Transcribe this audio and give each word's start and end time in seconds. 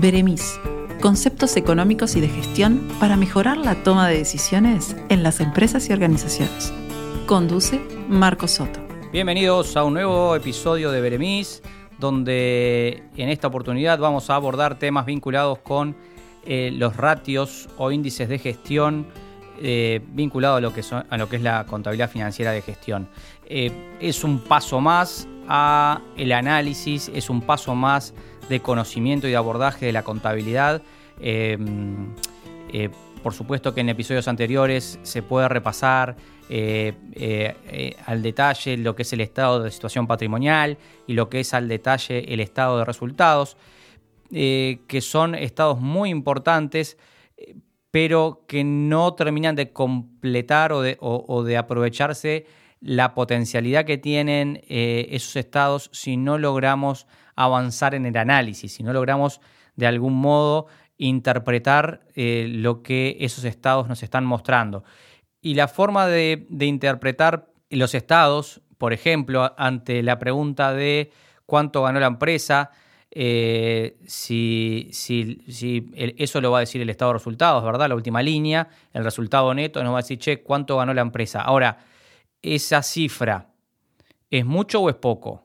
Beremis, 0.00 0.58
conceptos 1.02 1.58
económicos 1.58 2.16
y 2.16 2.22
de 2.22 2.28
gestión 2.28 2.88
para 2.98 3.18
mejorar 3.18 3.58
la 3.58 3.82
toma 3.82 4.08
de 4.08 4.16
decisiones 4.16 4.96
en 5.10 5.22
las 5.22 5.40
empresas 5.40 5.90
y 5.90 5.92
organizaciones. 5.92 6.72
Conduce 7.26 7.82
Marco 8.08 8.48
Soto. 8.48 8.80
Bienvenidos 9.12 9.76
a 9.76 9.84
un 9.84 9.92
nuevo 9.92 10.34
episodio 10.34 10.90
de 10.90 11.02
Beremis, 11.02 11.62
donde 11.98 13.02
en 13.14 13.28
esta 13.28 13.48
oportunidad 13.48 13.98
vamos 13.98 14.30
a 14.30 14.36
abordar 14.36 14.78
temas 14.78 15.04
vinculados 15.04 15.58
con 15.58 15.94
eh, 16.46 16.70
los 16.72 16.96
ratios 16.96 17.68
o 17.76 17.92
índices 17.92 18.30
de 18.30 18.38
gestión 18.38 19.06
eh, 19.60 20.00
vinculado 20.12 20.56
a 20.56 20.60
lo, 20.62 20.72
que 20.72 20.82
a 21.10 21.16
lo 21.18 21.28
que 21.28 21.36
es 21.36 21.42
la 21.42 21.66
contabilidad 21.66 22.08
financiera 22.08 22.52
de 22.52 22.62
gestión. 22.62 23.06
Eh, 23.44 23.70
es 24.00 24.24
un 24.24 24.40
paso 24.40 24.80
más 24.80 25.28
a 25.46 26.00
el 26.16 26.32
análisis, 26.32 27.10
es 27.14 27.28
un 27.28 27.42
paso 27.42 27.74
más 27.74 28.14
de 28.50 28.60
conocimiento 28.60 29.26
y 29.26 29.30
de 29.30 29.36
abordaje 29.36 29.86
de 29.86 29.92
la 29.92 30.02
contabilidad. 30.02 30.82
Em, 31.18 32.14
eh, 32.70 32.90
por 33.22 33.32
supuesto 33.32 33.74
que 33.74 33.80
en 33.80 33.88
episodios 33.88 34.28
anteriores 34.28 34.98
se 35.02 35.22
puede 35.22 35.48
repasar 35.48 36.16
al 38.06 38.22
detalle 38.22 38.76
lo 38.76 38.96
que 38.96 39.02
es 39.02 39.12
el 39.12 39.20
estado 39.20 39.62
de 39.62 39.70
situación 39.70 40.06
patrimonial 40.06 40.78
y 41.06 41.12
lo 41.12 41.28
que 41.28 41.40
es 41.40 41.54
al 41.54 41.68
detalle 41.68 42.32
el 42.32 42.40
estado 42.40 42.78
de 42.78 42.84
resultados, 42.84 43.56
que 44.30 45.00
son 45.00 45.34
estados 45.36 45.80
muy 45.80 46.10
importantes 46.10 46.96
pero 47.90 48.44
que 48.46 48.64
no 48.64 49.14
terminan 49.14 49.56
de 49.56 49.72
completar 49.72 50.72
o 50.72 50.82
de, 50.82 51.56
aprovecharse 51.56 52.46
la 52.80 53.14
potencialidad 53.14 53.84
que 53.84 53.98
tienen 53.98 54.62
eh, 54.68 55.08
esos 55.10 55.36
estados 55.36 55.90
si 55.92 56.16
no 56.16 56.38
logramos 56.38 57.06
avanzar 57.44 57.94
en 57.94 58.06
el 58.06 58.16
análisis, 58.16 58.72
si 58.72 58.82
no 58.82 58.92
logramos 58.92 59.40
de 59.76 59.86
algún 59.86 60.14
modo 60.14 60.66
interpretar 60.98 62.06
eh, 62.14 62.46
lo 62.48 62.82
que 62.82 63.16
esos 63.20 63.44
estados 63.44 63.88
nos 63.88 64.02
están 64.02 64.24
mostrando. 64.24 64.84
Y 65.40 65.54
la 65.54 65.68
forma 65.68 66.06
de 66.06 66.46
interpretar 66.60 67.50
los 67.70 67.94
estados, 67.94 68.60
por 68.76 68.92
ejemplo, 68.92 69.54
ante 69.56 70.02
la 70.02 70.18
pregunta 70.18 70.74
de 70.74 71.10
cuánto 71.46 71.82
ganó 71.82 72.00
la 72.00 72.06
empresa, 72.06 72.70
eh, 73.12 73.98
si, 74.06 74.90
eso 76.16 76.40
lo 76.40 76.52
va 76.52 76.58
a 76.58 76.60
decir 76.60 76.80
el 76.80 76.90
estado 76.90 77.10
de 77.10 77.18
resultados, 77.18 77.64
¿verdad? 77.64 77.88
La 77.88 77.96
última 77.96 78.22
línea, 78.22 78.68
el 78.92 79.02
resultado 79.02 79.52
neto 79.52 79.82
nos 79.82 79.92
va 79.92 79.98
a 79.98 80.02
decir, 80.02 80.18
che, 80.18 80.42
¿cuánto 80.42 80.76
ganó 80.76 80.94
la 80.94 81.02
empresa? 81.02 81.42
Ahora, 81.42 81.78
esa 82.40 82.82
cifra, 82.82 83.48
¿es 84.30 84.44
mucho 84.44 84.80
o 84.80 84.88
es 84.88 84.96
poco? 84.96 85.44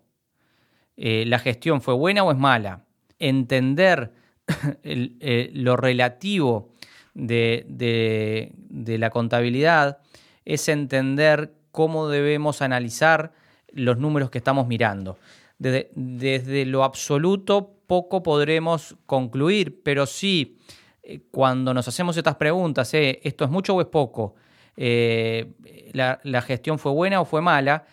Eh, 0.97 1.25
¿La 1.27 1.39
gestión 1.39 1.81
fue 1.81 1.93
buena 1.93 2.23
o 2.23 2.31
es 2.31 2.37
mala? 2.37 2.83
Entender 3.19 4.11
eh, 4.83 5.49
lo 5.53 5.75
relativo 5.77 6.69
de, 7.13 7.65
de 7.67 8.97
la 8.97 9.09
contabilidad 9.09 9.99
es 10.43 10.67
entender 10.69 11.53
cómo 11.71 12.07
debemos 12.07 12.61
analizar 12.61 13.33
los 13.71 13.97
números 13.97 14.29
que 14.29 14.37
estamos 14.37 14.67
mirando 14.67 15.17
desde, 15.57 16.65
lo 16.65 16.83
absoluto 16.83 17.71
poco 17.87 18.23
podremos 18.23 18.95
concluir, 19.05 19.81
pero 19.83 20.05
sí, 20.05 20.57
eh, 21.03 21.21
cuando 21.31 21.73
nos 21.73 21.87
hacemos 21.87 22.17
estas 22.17 22.35
preguntas, 22.35 22.89
¿esto 22.93 23.45
es 23.45 23.49
mucho 23.49 23.75
o 23.75 23.81
es 23.81 23.87
poco? 23.87 24.35
Eh, 24.75 25.53
la, 25.93 26.41
gestión 26.41 26.79
fue 26.79 26.91
buena 26.91 27.21
o 27.21 27.25
fue 27.25 27.41
mala? 27.41 27.85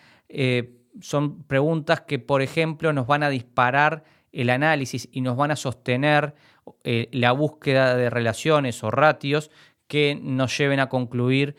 Son 1.01 1.43
preguntas 1.43 2.01
que, 2.01 2.19
por 2.19 2.41
ejemplo, 2.41 2.93
nos 2.93 3.07
van 3.07 3.23
a 3.23 3.29
disparar 3.29 4.03
el 4.31 4.49
análisis 4.49 5.09
y 5.11 5.21
nos 5.21 5.37
van 5.37 5.51
a 5.51 5.55
sostener 5.55 6.35
la 6.83 7.31
búsqueda 7.33 7.95
de 7.95 8.09
relaciones 8.09 8.83
o 8.83 8.91
ratios 8.91 9.51
que 9.87 10.17
nos 10.21 10.57
lleven 10.57 10.79
a 10.79 10.89
concluir 10.89 11.55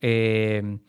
el 0.00 0.80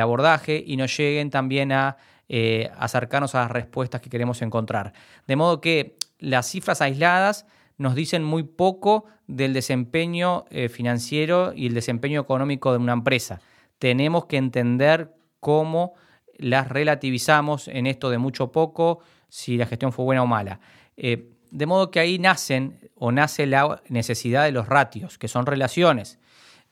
abordaje 0.00 0.64
y 0.66 0.76
nos 0.76 0.96
lleguen 0.96 1.30
también 1.30 1.70
a 1.70 1.96
eh, 2.26 2.70
acercarnos 2.78 3.34
a 3.34 3.40
las 3.40 3.50
respuestas 3.50 4.00
que 4.00 4.08
queremos 4.08 4.40
encontrar. 4.40 4.94
De 5.26 5.36
modo 5.36 5.60
que 5.60 5.96
las 6.18 6.48
cifras 6.48 6.80
aisladas 6.80 7.46
nos 7.76 7.94
dicen 7.94 8.24
muy 8.24 8.44
poco 8.44 9.04
del 9.26 9.52
desempeño 9.52 10.46
eh, 10.48 10.70
financiero 10.70 11.52
y 11.54 11.66
el 11.66 11.74
desempeño 11.74 12.22
económico 12.22 12.72
de 12.72 12.78
una 12.78 12.94
empresa. 12.94 13.40
Tenemos 13.78 14.24
que 14.24 14.38
entender 14.38 15.14
cómo 15.40 15.92
las 16.38 16.68
relativizamos 16.68 17.68
en 17.68 17.86
esto 17.86 18.10
de 18.10 18.18
mucho 18.18 18.52
poco, 18.52 19.00
si 19.28 19.56
la 19.56 19.66
gestión 19.66 19.92
fue 19.92 20.04
buena 20.04 20.22
o 20.22 20.26
mala. 20.26 20.60
Eh, 20.96 21.30
de 21.50 21.66
modo 21.66 21.90
que 21.90 22.00
ahí 22.00 22.18
nacen 22.18 22.90
o 22.96 23.12
nace 23.12 23.46
la 23.46 23.82
necesidad 23.88 24.44
de 24.44 24.52
los 24.52 24.68
ratios, 24.68 25.18
que 25.18 25.28
son 25.28 25.46
relaciones. 25.46 26.18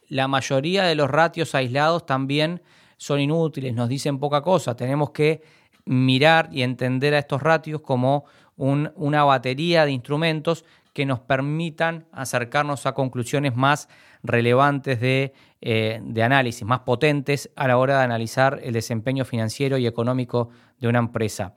La 0.09 0.29
mayoría 0.29 0.85
de 0.85 0.95
los 0.95 1.11
ratios 1.11 1.55
aislados 1.55 2.05
también 2.05 2.63
son 2.97 3.21
inútiles, 3.21 3.75
nos 3.75 3.89
dicen 3.89 4.19
poca 4.19 4.43
cosa. 4.43 4.77
Tenemos 4.77 5.11
que 5.11 5.43
mirar 5.85 6.49
y 6.53 6.63
entender 6.63 7.15
a 7.15 7.19
estos 7.19 7.43
ratios 7.43 7.81
como 7.81 8.25
una 8.57 9.25
batería 9.25 9.85
de 9.85 9.93
instrumentos 9.93 10.65
que 10.93 11.07
nos 11.07 11.21
permitan 11.21 12.07
acercarnos 12.13 12.87
a 12.87 12.93
conclusiones 12.93 13.57
más 13.57 13.89
relevantes 14.23 15.01
de, 15.01 15.33
eh, 15.61 16.01
de, 16.03 16.23
análisis, 16.23 16.67
más 16.67 16.81
potentes 16.81 17.51
a 17.57 17.67
la 17.67 17.79
hora 17.79 17.99
de 17.99 18.05
analizar 18.05 18.61
el 18.63 18.75
desempeño 18.75 19.25
financiero 19.25 19.79
y 19.79 19.87
económico 19.87 20.51
de 20.79 20.89
una 20.89 20.99
empresa. 20.99 21.55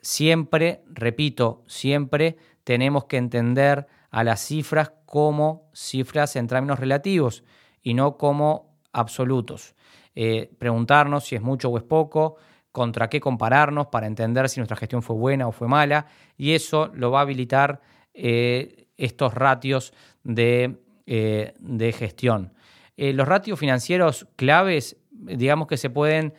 Siempre, 0.00 0.82
repito, 0.86 1.64
siempre 1.66 2.36
tenemos 2.64 3.04
que 3.06 3.16
entender 3.16 3.86
a 4.10 4.24
las 4.24 4.40
cifras 4.40 4.92
como 5.04 5.68
cifras 5.72 6.36
en 6.36 6.46
términos 6.46 6.78
relativos 6.78 7.44
y 7.82 7.94
no 7.94 8.16
como 8.16 8.78
absolutos. 8.92 9.74
Eh, 10.14 10.50
preguntarnos 10.58 11.24
si 11.24 11.36
es 11.36 11.42
mucho 11.42 11.68
o 11.68 11.76
es 11.76 11.84
poco, 11.84 12.36
contra 12.72 13.08
qué 13.08 13.20
compararnos 13.20 13.88
para 13.88 14.06
entender 14.06 14.48
si 14.48 14.60
nuestra 14.60 14.76
gestión 14.76 15.02
fue 15.02 15.16
buena 15.16 15.48
o 15.48 15.52
fue 15.52 15.68
mala, 15.68 16.06
y 16.36 16.52
eso 16.52 16.90
lo 16.94 17.10
va 17.10 17.20
a 17.20 17.22
habilitar 17.22 17.80
eh, 18.14 18.86
estos 18.96 19.34
ratios 19.34 19.92
de, 20.22 20.78
eh, 21.06 21.54
de 21.58 21.92
gestión. 21.92 22.52
los 22.96 23.26
ratios 23.26 23.58
financieros 23.58 24.26
claves, 24.36 24.96
digamos 25.10 25.66
que 25.66 25.76
se 25.76 25.88
pueden 25.88 26.34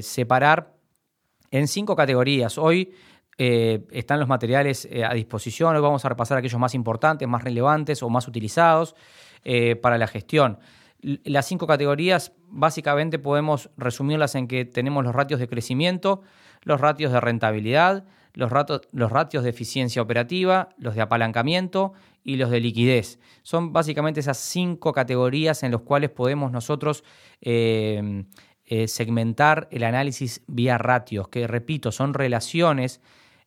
separar 0.00 0.74
en 1.50 1.66
cinco 1.66 1.96
categorías. 1.96 2.56
Hoy 2.56 2.92
están 3.36 4.20
los 4.20 4.28
materiales 4.28 4.88
a 5.04 5.14
disposición, 5.14 5.74
hoy 5.74 5.82
vamos 5.82 6.04
a 6.04 6.08
repasar 6.08 6.38
aquellos 6.38 6.60
más 6.60 6.74
importantes, 6.74 7.26
más 7.26 7.42
relevantes 7.42 8.02
o 8.02 8.08
más 8.08 8.28
utilizados 8.28 8.94
para 9.80 9.98
la 9.98 10.06
gestión. 10.06 10.58
Las 11.00 11.46
cinco 11.46 11.66
categorías 11.66 12.32
básicamente 12.48 13.18
podemos 13.20 13.70
resumirlas 13.76 14.34
en 14.34 14.48
que 14.48 14.64
tenemos 14.64 15.04
los 15.04 15.14
ratios 15.14 15.38
de 15.38 15.48
crecimiento, 15.48 16.22
los 16.62 16.80
ratios 16.80 17.12
de 17.12 17.20
rentabilidad, 17.20 18.04
los, 18.38 18.52
los 18.92 19.10
ratios 19.10 19.42
de 19.42 19.50
eficiencia 19.50 20.00
operativa, 20.00 20.68
los 20.78 20.94
de 20.94 21.00
apalancamiento 21.00 21.92
y 22.22 22.36
los 22.36 22.50
de 22.50 22.60
liquidez. 22.60 23.18
Son 23.42 23.72
básicamente 23.72 24.20
esas 24.20 24.38
cinco 24.38 24.92
categorías 24.92 25.64
en 25.64 25.72
las 25.72 25.80
cuales 25.80 26.10
podemos 26.10 26.52
nosotros 26.52 27.02
eh, 27.40 28.24
eh, 28.64 28.86
segmentar 28.86 29.66
el 29.72 29.82
análisis 29.82 30.44
vía 30.46 30.78
ratios, 30.78 31.28
que 31.28 31.48
repito, 31.48 31.90
son 31.90 32.14
relaciones 32.14 33.00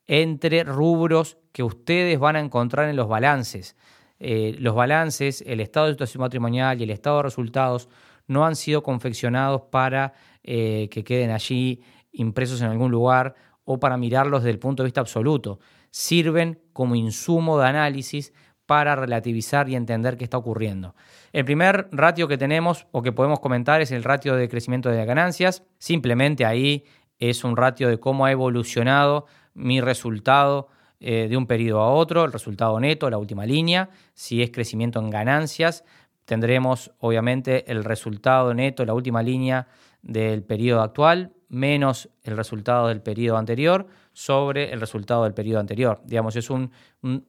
entre 0.07 0.65
rubros 0.65 1.37
que 1.53 1.63
ustedes 1.63 2.19
van 2.19 2.35
a 2.35 2.41
encontrar 2.41 2.89
en 2.89 2.97
los 2.97 3.07
balances. 3.07 3.77
Eh, 4.19 4.57
los 4.59 4.75
balances, 4.75 5.41
el 5.47 5.61
estado 5.61 5.85
de 5.85 5.93
situación 5.93 6.19
matrimonial 6.19 6.81
y 6.81 6.83
el 6.83 6.89
estado 6.89 7.17
de 7.17 7.23
resultados 7.23 7.87
no 8.27 8.45
han 8.45 8.57
sido 8.57 8.83
confeccionados 8.83 9.61
para 9.71 10.13
que 10.43 11.03
queden 11.05 11.29
allí 11.29 11.81
impresos 12.11 12.61
en 12.61 12.67
algún 12.67 12.89
lugar 12.89 13.35
o 13.65 13.79
para 13.79 13.97
mirarlos 13.97 14.43
desde 14.43 14.51
el 14.51 14.59
punto 14.59 14.83
de 14.83 14.87
vista 14.87 15.01
absoluto. 15.01 15.59
Sirven 15.89 16.61
como 16.73 16.95
insumo 16.95 17.59
de 17.59 17.67
análisis 17.67 18.33
para 18.65 18.95
relativizar 18.95 19.67
y 19.67 19.75
entender 19.75 20.17
qué 20.17 20.23
está 20.23 20.37
ocurriendo. 20.37 20.95
El 21.33 21.45
primer 21.45 21.89
ratio 21.91 22.27
que 22.27 22.37
tenemos 22.37 22.87
o 22.91 23.01
que 23.01 23.11
podemos 23.11 23.39
comentar 23.39 23.81
es 23.81 23.91
el 23.91 24.03
ratio 24.03 24.35
de 24.35 24.47
crecimiento 24.47 24.89
de 24.89 25.05
ganancias. 25.05 25.63
Simplemente 25.77 26.45
ahí 26.45 26.85
es 27.19 27.43
un 27.43 27.57
ratio 27.57 27.89
de 27.89 27.99
cómo 27.99 28.25
ha 28.25 28.31
evolucionado 28.31 29.25
mi 29.53 29.81
resultado 29.81 30.69
eh, 30.99 31.27
de 31.29 31.35
un 31.35 31.47
periodo 31.47 31.81
a 31.81 31.91
otro, 31.91 32.23
el 32.25 32.31
resultado 32.31 32.79
neto, 32.79 33.09
la 33.09 33.17
última 33.17 33.45
línea. 33.45 33.89
Si 34.13 34.41
es 34.41 34.51
crecimiento 34.51 34.99
en 34.99 35.09
ganancias, 35.09 35.83
tendremos 36.25 36.91
obviamente 36.99 37.69
el 37.71 37.83
resultado 37.83 38.53
neto, 38.53 38.85
la 38.85 38.93
última 38.93 39.21
línea 39.21 39.67
del 40.01 40.43
periodo 40.43 40.81
actual, 40.81 41.33
menos 41.51 42.09
el 42.23 42.37
resultado 42.37 42.87
del 42.87 43.01
periodo 43.01 43.37
anterior 43.37 43.85
sobre 44.13 44.71
el 44.71 44.79
resultado 44.79 45.25
del 45.25 45.33
periodo 45.33 45.59
anterior. 45.59 46.01
Digamos, 46.05 46.35
es 46.37 46.49
un, 46.49 46.71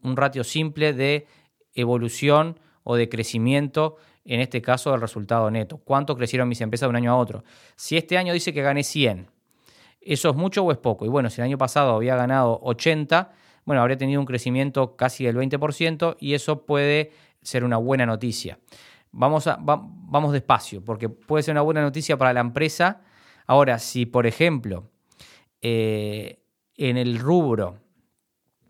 ratio 0.02 0.44
simple 0.44 0.92
de 0.92 1.26
evolución 1.74 2.58
o 2.84 2.94
de 2.94 3.08
crecimiento, 3.08 3.96
en 4.24 4.40
este 4.40 4.62
caso 4.62 4.92
del 4.92 5.00
resultado 5.00 5.50
neto. 5.50 5.78
¿Cuánto 5.78 6.16
crecieron 6.16 6.48
mis 6.48 6.60
empresas 6.60 6.86
de 6.86 6.90
un 6.90 6.96
año 6.96 7.10
a 7.10 7.16
otro? 7.16 7.42
Si 7.74 7.96
este 7.96 8.16
año 8.16 8.32
dice 8.32 8.52
que 8.52 8.62
gané 8.62 8.84
100, 8.84 9.28
¿eso 10.00 10.30
es 10.30 10.36
mucho 10.36 10.62
o 10.62 10.70
es 10.70 10.78
poco? 10.78 11.04
Y 11.04 11.08
bueno, 11.08 11.28
si 11.28 11.40
el 11.40 11.46
año 11.46 11.58
pasado 11.58 11.96
había 11.96 12.14
ganado 12.14 12.60
80, 12.62 13.32
bueno, 13.64 13.82
habría 13.82 13.96
tenido 13.96 14.20
un 14.20 14.26
crecimiento 14.26 14.94
casi 14.94 15.24
del 15.24 15.36
20% 15.36 16.16
y 16.20 16.34
eso 16.34 16.64
puede 16.64 17.10
ser 17.42 17.64
una 17.64 17.76
buena 17.76 18.06
noticia. 18.06 18.60
Vamos, 19.10 19.48
a, 19.48 19.58
vamos 19.60 20.32
despacio, 20.32 20.84
porque 20.84 21.08
puede 21.08 21.42
ser 21.42 21.52
una 21.54 21.62
buena 21.62 21.82
noticia 21.82 22.16
para 22.16 22.32
la 22.32 22.40
empresa. 22.40 23.02
Ahora, 23.52 23.78
si 23.78 24.06
por 24.06 24.26
ejemplo 24.26 24.90
eh, 25.60 26.38
en 26.74 26.96
el 26.96 27.18
rubro 27.18 27.76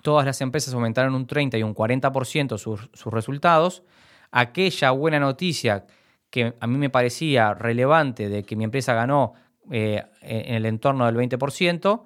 todas 0.03 0.27
las 0.27 0.41
empresas 0.41 0.75
aumentaron 0.75 1.15
un 1.15 1.29
30 1.29 1.57
y 1.57 1.63
un 1.63 1.73
40% 1.73 2.59
sus, 2.59 2.91
sus 2.93 3.13
resultados, 3.13 3.85
aquella 4.33 4.91
buena 4.91 5.21
noticia 5.21 5.87
que 6.31 6.57
a 6.59 6.67
mí 6.67 6.79
me 6.79 6.91
parecía 6.91 7.55
relevante 7.55 8.29
de 8.29 8.43
que 8.43 8.57
mi 8.57 8.65
empresa 8.65 8.93
ganó 8.93 9.35
eh, 9.71 10.03
en 10.21 10.57
el 10.57 10.67
entorno 10.67 11.07
del 11.07 11.15
20%, 11.15 12.03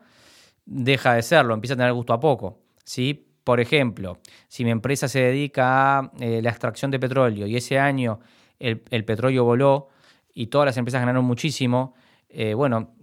deja 0.66 1.14
de 1.14 1.22
serlo, 1.22 1.54
empieza 1.54 1.72
a 1.72 1.78
tener 1.78 1.94
gusto 1.94 2.12
a 2.12 2.20
poco. 2.20 2.58
¿sí? 2.84 3.26
Por 3.42 3.58
ejemplo, 3.58 4.18
si 4.48 4.66
mi 4.66 4.70
empresa 4.70 5.08
se 5.08 5.20
dedica 5.20 5.98
a 5.98 6.12
eh, 6.20 6.42
la 6.42 6.50
extracción 6.50 6.90
de 6.90 6.98
petróleo 6.98 7.46
y 7.46 7.56
ese 7.56 7.78
año 7.78 8.20
el, 8.58 8.78
petróleo 8.78 9.44
voló 9.44 9.88
y 10.34 10.48
todas 10.48 10.66
las 10.66 10.76
empresas 10.76 11.00
ganaron 11.00 11.24
muchísimo, 11.24 11.94
eh, 12.38 12.52
bueno, 12.52 12.94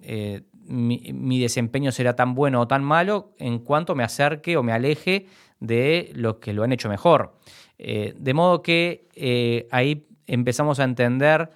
mi, 0.66 1.40
desempeño 1.40 1.92
será 1.92 2.16
tan 2.16 2.36
bueno 2.36 2.62
o 2.62 2.68
tan 2.68 2.84
malo 2.84 3.34
en 3.40 3.58
cuanto 3.60 3.96
me 3.96 4.04
acerque 4.04 4.58
o 4.58 4.64
me 4.64 4.72
aleje 4.72 5.26
de 5.60 6.12
los 6.14 6.36
que 6.36 6.54
lo 6.54 6.64
han 6.64 6.72
hecho 6.72 6.88
mejor. 6.88 7.36
de 7.78 8.34
modo 8.34 8.62
que 8.62 9.68
ahí 9.72 10.06
empezamos 10.28 10.80
a 10.80 10.84
entender 10.84 11.50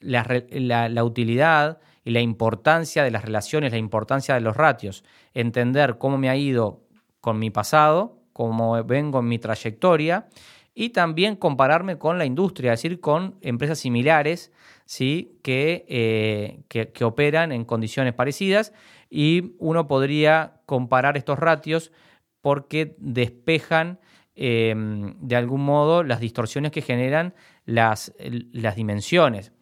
la, 0.00 1.04
utilidad 1.04 1.78
y 2.04 2.10
la 2.10 2.20
importancia 2.20 3.04
de 3.04 3.10
las 3.10 3.24
relaciones, 3.24 3.72
la 3.72 3.78
importancia 3.78 4.34
de 4.34 4.40
los 4.40 4.56
ratios, 4.56 5.04
entender 5.34 5.98
cómo 5.98 6.18
me 6.18 6.28
ha 6.28 6.36
ido 6.36 6.80
con 7.20 7.38
mi 7.38 7.50
pasado, 7.50 8.18
cómo 8.32 8.82
vengo 8.84 9.20
en 9.20 9.28
mi 9.28 9.38
trayectoria 9.38 10.26
y 10.74 10.90
también 10.90 11.36
compararme 11.36 11.98
con 11.98 12.18
la 12.18 12.24
industria, 12.24 12.72
es 12.72 12.82
decir, 12.82 13.00
con 13.00 13.36
empresas 13.42 13.78
similares 13.78 14.52
¿sí? 14.84 15.38
que, 15.42 15.84
eh, 15.88 16.62
que, 16.68 17.04
operan 17.04 17.52
en 17.52 17.64
condiciones 17.64 18.14
parecidas 18.14 18.72
y 19.10 19.54
uno 19.58 19.86
podría 19.86 20.60
comparar 20.66 21.16
estos 21.16 21.38
ratios 21.38 21.92
porque 22.40 22.96
despejan 22.98 24.00
eh, 24.34 24.74
de 24.76 25.36
algún 25.36 25.64
modo 25.64 26.02
las 26.02 26.20
distorsiones 26.20 26.72
que 26.72 26.82
generan 26.82 27.34
las, 27.64 28.12
las 28.18 28.76
dimensiones. 28.76 29.52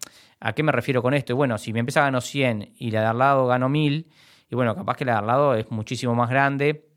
¿A 0.40 0.54
qué 0.54 0.62
me 0.62 0.72
refiero 0.72 1.02
con 1.02 1.12
esto? 1.12 1.36
bueno, 1.36 1.58
si 1.58 1.72
mi 1.72 1.80
empresa 1.80 2.02
ganó 2.02 2.20
100 2.20 2.74
y 2.78 2.90
la 2.90 3.00
de 3.00 3.06
al 3.06 3.18
lado 3.18 3.46
ganó 3.46 3.68
1000, 3.68 4.08
y 4.48 4.54
bueno, 4.54 4.74
capaz 4.74 4.96
que 4.96 5.04
la 5.04 5.12
de 5.12 5.18
al 5.18 5.26
lado 5.26 5.54
es 5.54 5.70
muchísimo 5.70 6.14
más 6.14 6.30
grande, 6.30 6.88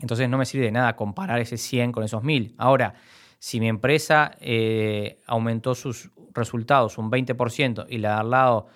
entonces 0.00 0.28
no 0.28 0.38
me 0.38 0.46
sirve 0.46 0.66
de 0.66 0.72
nada 0.72 0.94
comparar 0.94 1.40
ese 1.40 1.56
100 1.56 1.92
con 1.92 2.04
esos 2.04 2.22
1000. 2.22 2.54
Ahora, 2.56 2.94
si 3.38 3.60
mi 3.60 3.68
empresa 3.68 4.32
eh, 4.40 5.20
aumentó 5.26 5.74
sus 5.74 6.10
resultados 6.34 6.98
un 6.98 7.10
20% 7.10 7.86
y 7.88 7.98
la 7.98 8.14
de 8.14 8.20
al 8.20 8.30
lado 8.30 8.66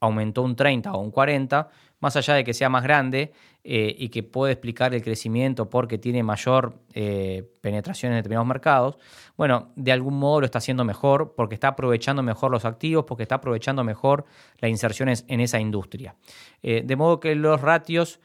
aumentó 0.00 0.42
un 0.42 0.56
30 0.56 0.92
o 0.92 1.00
un 1.00 1.10
40, 1.10 1.68
más 2.00 2.16
allá 2.16 2.34
de 2.34 2.44
que 2.44 2.52
sea 2.52 2.68
más 2.68 2.82
grande 2.82 3.32
eh, 3.64 3.94
y 3.98 4.10
que 4.10 4.22
puede 4.22 4.52
explicar 4.52 4.94
el 4.94 5.02
crecimiento 5.02 5.70
porque 5.70 5.98
tiene 5.98 6.22
mayor 6.22 6.78
eh, 6.92 7.44
penetración 7.60 8.12
en 8.12 8.18
determinados 8.18 8.46
mercados, 8.46 8.98
bueno, 9.36 9.72
de 9.76 9.92
algún 9.92 10.18
modo 10.18 10.40
lo 10.40 10.44
está 10.46 10.58
haciendo 10.58 10.84
mejor 10.84 11.34
porque 11.34 11.54
está 11.54 11.68
aprovechando 11.68 12.22
mejor 12.22 12.50
los 12.50 12.64
activos, 12.64 13.04
porque 13.06 13.22
está 13.22 13.36
aprovechando 13.36 13.82
mejor 13.82 14.24
las 14.58 14.70
inserciones 14.70 15.24
en 15.28 15.40
esa 15.40 15.58
industria. 15.58 16.14
Eh, 16.62 16.82
de 16.84 16.96
modo 16.96 17.20
que 17.20 17.34
los 17.34 17.60
ratios 17.60 18.20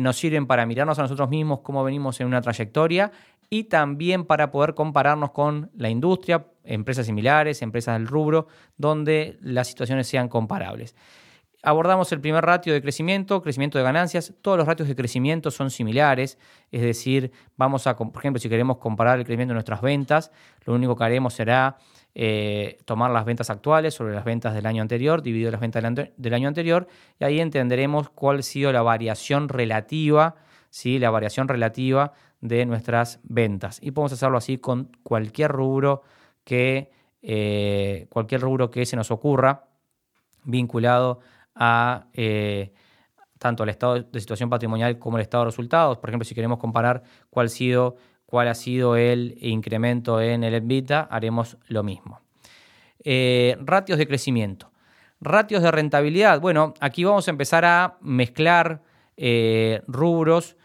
nos 0.00 0.16
sirven 0.16 0.46
para 0.46 0.64
mirarnos 0.64 0.98
a 0.98 1.02
nosotros 1.02 1.28
mismos 1.28 1.60
cómo 1.60 1.84
venimos 1.84 2.18
en 2.20 2.26
una 2.26 2.40
trayectoria 2.40 3.12
y 3.50 3.64
también 3.64 4.24
para 4.24 4.50
poder 4.50 4.74
compararnos 4.74 5.30
con 5.30 5.70
la 5.74 5.88
industria, 5.88 6.46
empresas 6.64 7.06
similares, 7.06 7.62
empresas 7.62 7.98
del 7.98 8.06
rubro, 8.06 8.46
donde 8.76 9.38
las 9.40 9.68
situaciones 9.68 10.06
sean 10.06 10.28
comparables. 10.28 10.94
Abordamos 11.62 12.12
el 12.12 12.20
primer 12.20 12.44
ratio 12.44 12.72
de 12.72 12.80
crecimiento, 12.80 13.42
crecimiento 13.42 13.78
de 13.78 13.84
ganancias. 13.84 14.32
Todos 14.42 14.58
los 14.58 14.66
ratios 14.66 14.88
de 14.88 14.94
crecimiento 14.94 15.50
son 15.50 15.70
similares, 15.70 16.38
es 16.70 16.82
decir, 16.82 17.32
vamos 17.56 17.86
a, 17.88 17.96
por 17.96 18.16
ejemplo, 18.16 18.38
si 18.38 18.48
queremos 18.48 18.78
comparar 18.78 19.18
el 19.18 19.24
crecimiento 19.24 19.52
de 19.52 19.56
nuestras 19.56 19.80
ventas, 19.80 20.30
lo 20.64 20.74
único 20.74 20.94
que 20.94 21.02
haremos 21.02 21.34
será 21.34 21.78
eh, 22.14 22.78
tomar 22.84 23.10
las 23.10 23.24
ventas 23.24 23.50
actuales 23.50 23.94
sobre 23.94 24.14
las 24.14 24.24
ventas 24.24 24.54
del 24.54 24.66
año 24.66 24.82
anterior, 24.82 25.20
dividido 25.20 25.50
las 25.50 25.60
ventas 25.60 25.82
del, 26.16 26.34
año 26.34 26.46
anterior, 26.46 26.86
y 27.18 27.24
ahí 27.24 27.40
entenderemos 27.40 28.08
cuál 28.10 28.38
ha 28.38 28.42
sido 28.42 28.72
la 28.72 28.82
variación 28.82 29.48
relativa, 29.48 30.36
¿sí? 30.70 31.00
la 31.00 31.10
variación 31.10 31.48
relativa 31.48 32.12
de 32.40 32.66
nuestras 32.66 33.20
ventas. 33.24 33.78
Y 33.82 33.90
podemos 33.90 34.12
hacerlo 34.12 34.38
así 34.38 34.58
con 34.58 34.90
cualquier 35.02 35.50
rubro 35.50 36.02
que, 36.44 36.90
eh, 37.22 38.06
cualquier 38.10 38.40
rubro 38.40 38.70
que 38.70 38.86
se 38.86 38.96
nos 38.96 39.10
ocurra 39.10 39.66
vinculado 40.44 41.20
a 41.54 42.06
eh, 42.14 42.72
tanto 43.38 43.64
el 43.64 43.68
estado 43.70 44.00
de 44.02 44.20
situación 44.20 44.48
patrimonial 44.48 44.98
como 44.98 45.16
el 45.18 45.22
estado 45.22 45.44
de 45.44 45.50
resultados. 45.50 45.98
Por 45.98 46.10
ejemplo, 46.10 46.24
si 46.24 46.34
queremos 46.34 46.58
comparar 46.58 47.02
cuál 47.30 47.50
sido, 47.50 47.96
cuál 48.24 48.48
ha 48.48 48.54
sido 48.54 48.96
el 48.96 49.36
incremento 49.40 50.20
en 50.20 50.44
el 50.44 50.54
EBITDA, 50.54 51.00
haremos 51.10 51.56
lo 51.66 51.82
mismo. 51.82 52.20
Eh, 53.04 53.56
ratios 53.60 53.98
de 53.98 54.06
crecimiento. 54.06 54.70
Ratios 55.20 55.62
de 55.62 55.70
rentabilidad. 55.72 56.40
Bueno, 56.40 56.74
aquí 56.80 57.02
vamos 57.02 57.26
a 57.26 57.30
empezar 57.32 57.64
a 57.64 57.98
mezclar 58.00 58.82
rubros, 59.88 60.56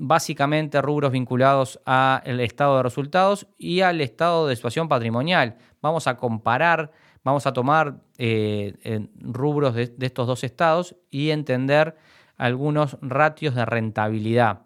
básicamente 0.00 0.82
rubros 0.82 1.12
vinculados 1.12 1.78
al 1.84 2.40
estado 2.40 2.78
de 2.78 2.82
resultados 2.82 3.46
y 3.58 3.82
al 3.82 4.00
estado 4.00 4.46
de 4.46 4.56
situación 4.56 4.88
patrimonial. 4.88 5.56
Vamos 5.80 6.06
a 6.06 6.16
comparar 6.16 6.90
Vamos 7.22 7.46
a 7.46 7.52
tomar 7.52 8.00
eh, 8.16 9.08
rubros 9.20 9.74
de, 9.74 9.92
estos 10.00 10.26
dos 10.26 10.42
estados 10.42 10.96
y 11.10 11.30
entender 11.30 11.96
algunos 12.36 12.96
ratios 13.02 13.54
de 13.54 13.66
rentabilidad. 13.66 14.62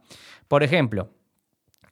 Por 0.47 0.63
ejemplo, 0.63 1.11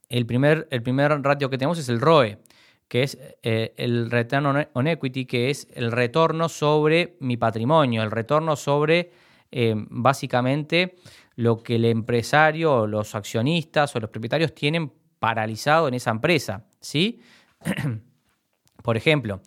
el 0.09 0.25
primer, 0.25 0.69
el 0.71 0.83
primer 0.83 1.21
ratio 1.23 1.51
que 1.51 1.59
tenemos 1.59 1.79
es 1.79 1.89
el 1.89 2.01
ROE, 2.01 2.39
que 2.87 3.03
es 3.03 3.19
eh, 3.43 3.75
el 3.77 4.11
Return 4.11 4.69
on 4.73 4.87
Equity, 4.87 5.25
que 5.25 5.51
es 5.51 5.67
el 5.75 5.91
retorno 5.91 6.49
sobre 6.49 7.17
mi 7.19 7.37
patrimonio, 7.37 8.03
el 8.03 8.13
retorno 8.13 8.55
sobre 8.55 9.11
eh, 9.51 9.75
básicamente 9.77 10.95
lo 11.37 11.63
que 11.63 11.77
el 11.77 11.85
empresario, 11.85 12.87
los 12.87 13.15
accionistas 13.15 13.95
o 13.95 14.01
los 14.01 14.11
propietarios 14.11 14.55
tienen 14.55 14.93
paralizado 15.19 15.89
en 15.89 15.95
esa 15.95 16.11
empresa. 16.11 16.67
¿sí? 16.81 17.21
Por 18.83 18.97
ejemplo, 18.97 19.41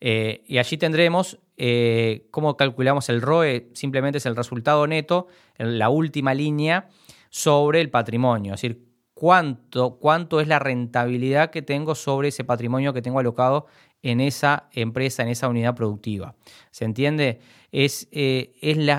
eh, 0.00 0.42
y 0.46 0.58
allí 0.58 0.76
tendremos 0.76 1.38
eh, 1.56 2.28
cómo 2.30 2.56
calculamos 2.56 3.08
el 3.08 3.20
ROE, 3.20 3.70
simplemente 3.74 4.18
es 4.18 4.26
el 4.26 4.36
resultado 4.36 4.86
neto, 4.86 5.26
en 5.56 5.78
la 5.78 5.90
última 5.90 6.34
línea, 6.34 6.88
sobre 7.30 7.80
el 7.80 7.90
patrimonio, 7.90 8.54
es 8.54 8.62
decir, 8.62 8.88
cuánto, 9.12 9.98
cuánto 9.98 10.40
es 10.40 10.46
la 10.46 10.60
rentabilidad 10.60 11.50
que 11.50 11.60
tengo 11.60 11.96
sobre 11.96 12.28
ese 12.28 12.44
patrimonio 12.44 12.92
que 12.92 13.02
tengo 13.02 13.18
alocado 13.18 13.66
en 14.02 14.20
esa 14.20 14.68
empresa, 14.72 15.22
en 15.22 15.28
esa 15.28 15.48
unidad 15.48 15.74
productiva. 15.74 16.34
¿Se 16.70 16.84
entiende? 16.84 17.40
Es, 17.72 18.08
eh, 18.12 18.54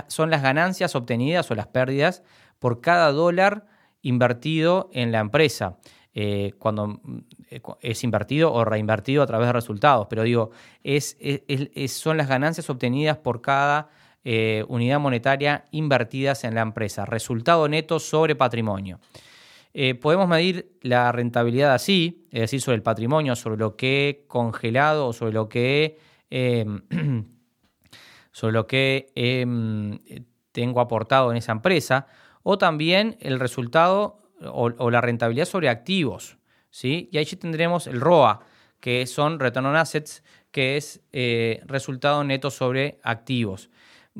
son 0.07 0.29
las 0.29 0.41
ganancias 0.41 0.95
obtenidas 0.95 1.49
o 1.51 1.55
las 1.55 1.67
pérdidas 1.67 2.23
por 2.59 2.81
cada 2.81 3.11
dólar 3.11 3.65
invertido 4.01 4.89
en 4.93 5.11
la 5.11 5.19
empresa. 5.19 5.77
Eh, 6.13 6.53
cuando 6.57 6.87
mm, 6.87 7.17
eh, 7.49 7.61
es 7.81 8.03
invertido 8.03 8.51
o 8.51 8.65
reinvertido 8.65 9.23
a 9.23 9.27
través 9.27 9.47
de 9.47 9.53
resultados. 9.53 10.07
Pero 10.09 10.23
digo, 10.23 10.51
son 11.87 12.17
las 12.17 12.27
ganancias 12.27 12.69
obtenidas 12.69 13.17
por 13.17 13.41
cada 13.41 13.89
unidad 14.67 14.99
monetaria 14.99 15.65
invertidas 15.71 16.43
en 16.43 16.53
la 16.53 16.61
empresa. 16.61 17.05
Resultado 17.05 17.67
neto 17.67 17.99
sobre 17.99 18.35
patrimonio. 18.35 18.99
Podemos 20.01 20.27
medir 20.27 20.77
la 20.81 21.11
rentabilidad 21.11 21.73
así, 21.73 22.27
es 22.31 22.41
decir, 22.41 22.61
sobre 22.61 22.75
el 22.75 22.83
patrimonio, 22.83 23.35
sobre 23.35 23.57
lo 23.57 23.75
que 23.75 24.09
he 24.09 24.27
congelado 24.27 25.07
o 25.07 25.13
sobre 25.13 25.33
lo 25.33 25.47
que 25.47 25.97
sobre 28.31 28.53
lo 28.53 28.67
que 28.67 29.11
em, 29.15 29.99
tengo 30.51 30.81
aportado 30.81 31.31
en 31.31 31.37
esa 31.37 31.51
empresa, 31.51 32.07
o 32.43 32.57
también 32.57 33.17
el 33.19 33.39
resultado 33.39 34.21
o, 34.41 34.89
la 34.89 35.01
rentabilidad 35.01 35.45
sobre 35.45 35.69
activos. 35.69 36.37
¿sí? 36.69 37.09
Y 37.11 37.17
ahí 37.17 37.25
tendremos 37.25 37.87
el 37.87 37.99
ROA, 37.99 38.39
que 38.79 39.05
son 39.07 39.39
Return 39.39 39.65
on 39.65 39.75
Assets, 39.75 40.23
que 40.51 40.77
es 40.77 41.01
eh, 41.11 41.61
resultado 41.65 42.23
neto 42.23 42.49
sobre 42.49 42.99
activos. 43.03 43.69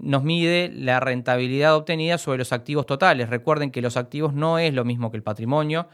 Nos 0.01 0.24
mide 0.24 0.72
la 0.74 1.00
rentabilidad 1.00 1.75
obtenida 1.75 2.18
sobre 2.18 2.39
los 2.39 2.53
activos 2.53 2.86
totales. 2.86 3.29
Recuerden 3.29 3.72
que 3.72 3.82
los 3.82 3.98
activos 3.98 4.34
no 4.34 4.60
es 4.60 4.74
lo 4.74 4.86
mismo 4.86 5.12
que 5.12 5.18
el 5.18 5.24
patrimonio. 5.24 5.88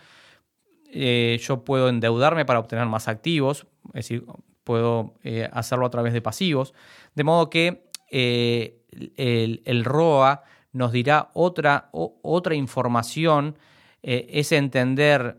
Eh, 0.91 1.39
yo 1.41 1.63
puedo 1.63 1.89
endeudarme 1.89 2.45
para 2.45 2.59
obtener 2.59 2.85
más 2.85 3.07
activos, 3.07 3.67
es 3.87 3.93
decir, 3.93 4.25
puedo 4.63 5.15
eh, 5.23 5.49
hacerlo 5.51 5.85
a 5.85 5.89
través 5.89 6.13
de 6.13 6.21
pasivos. 6.21 6.73
De 7.15 7.23
modo 7.23 7.49
que 7.49 7.85
el, 8.09 9.85
ROA 9.85 10.43
nos 10.71 10.91
dirá 10.91 11.29
otra, 11.33 11.89
otra 11.91 12.55
información 12.55 13.57
eh, 14.03 14.27
es 14.29 14.51
entender, 14.51 15.37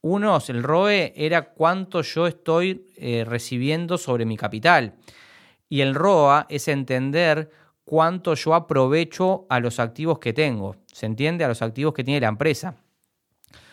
uno, 0.00 0.38
el 0.48 0.62
ROE 0.62 1.12
era 1.16 1.50
cuánto 1.50 2.02
yo 2.02 2.26
estoy 2.26 2.86
eh, 2.96 3.24
recibiendo 3.26 3.98
sobre 3.98 4.24
mi 4.24 4.36
capital. 4.36 4.94
Y 5.68 5.82
el 5.82 5.94
ROA 5.94 6.46
es 6.48 6.68
entender 6.68 7.50
cuánto 7.88 8.34
yo 8.34 8.54
aprovecho 8.54 9.46
a 9.48 9.60
los 9.60 9.80
activos 9.80 10.18
que 10.18 10.34
tengo. 10.34 10.76
¿Se 10.92 11.06
entiende? 11.06 11.46
A 11.46 11.48
los 11.48 11.62
activos 11.62 11.94
que 11.94 12.04
tiene 12.04 12.20
la 12.20 12.28
empresa. 12.28 12.74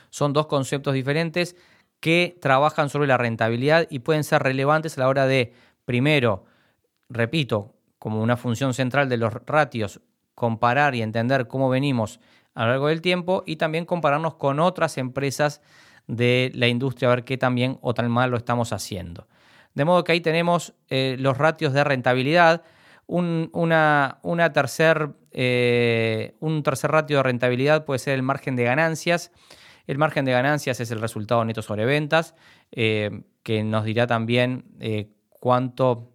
Son 0.10 0.32
dos 0.32 0.48
conceptos 0.48 0.94
diferentes 0.94 1.58
que 2.00 2.38
trabajan 2.42 2.88
sobre 2.88 3.08
la 3.08 3.18
rentabilidad 3.18 3.88
y 3.90 4.00
pueden 4.00 4.24
ser 4.24 4.42
relevantes 4.42 4.98
a 4.98 5.02
la 5.02 5.10
hora 5.10 5.28
de, 5.28 5.52
primero, 5.84 6.46
repito, 7.10 7.76
como 8.00 8.22
una 8.22 8.38
función 8.38 8.74
central 8.74 9.10
de 9.10 9.18
los 9.18 9.34
ratios, 9.46 10.00
comparar 10.34 10.96
y 10.96 11.02
entender 11.02 11.48
cómo 11.48 11.70
venimos 11.70 12.22
a 12.54 12.64
lo 12.64 12.70
largo 12.70 12.88
del 12.88 13.02
tiempo 13.02 13.44
y 13.46 13.58
también 13.58 13.86
compararnos 13.86 14.36
con 14.36 14.62
otras 14.62 14.98
empresas 14.98 15.62
de 16.08 16.54
la 16.56 16.70
industria, 16.70 17.10
a 17.10 17.16
ver 17.16 17.26
qué 17.26 17.38
tan 17.38 17.58
o 17.82 17.94
tan 17.94 18.10
mal 18.10 18.32
lo 18.32 18.38
estamos 18.38 18.72
haciendo. 18.72 19.28
De 19.74 19.84
modo 19.84 20.06
que 20.06 20.14
ahí 20.14 20.22
tenemos 20.22 20.74
eh, 20.88 21.18
los 21.20 21.38
ratios 21.38 21.74
de 21.74 21.84
rentabilidad. 21.84 22.64
Un, 23.08 23.50
una, 23.54 24.20
tercer, 24.54 25.10
eh, 25.32 26.36
un 26.40 26.64
tercer 26.64 26.92
ratio 26.92 27.18
de 27.18 27.24
rentabilidad 27.24 27.86
puede 27.86 28.00
ser 28.00 28.16
el 28.16 28.24
margen 28.24 28.56
de 28.56 28.64
ganancias. 28.64 29.32
El 29.86 29.98
margen 30.00 30.26
de 30.26 30.32
ganancias 30.32 30.80
es 30.80 30.90
el 30.90 31.00
resultado 31.00 31.46
neto 31.46 31.62
sobre 31.62 31.86
ventas, 31.86 32.34
eh, 32.72 33.22
que 33.44 33.64
nos 33.64 33.86
dirá 33.86 34.08
también 34.08 34.66
cuánto, 35.30 36.12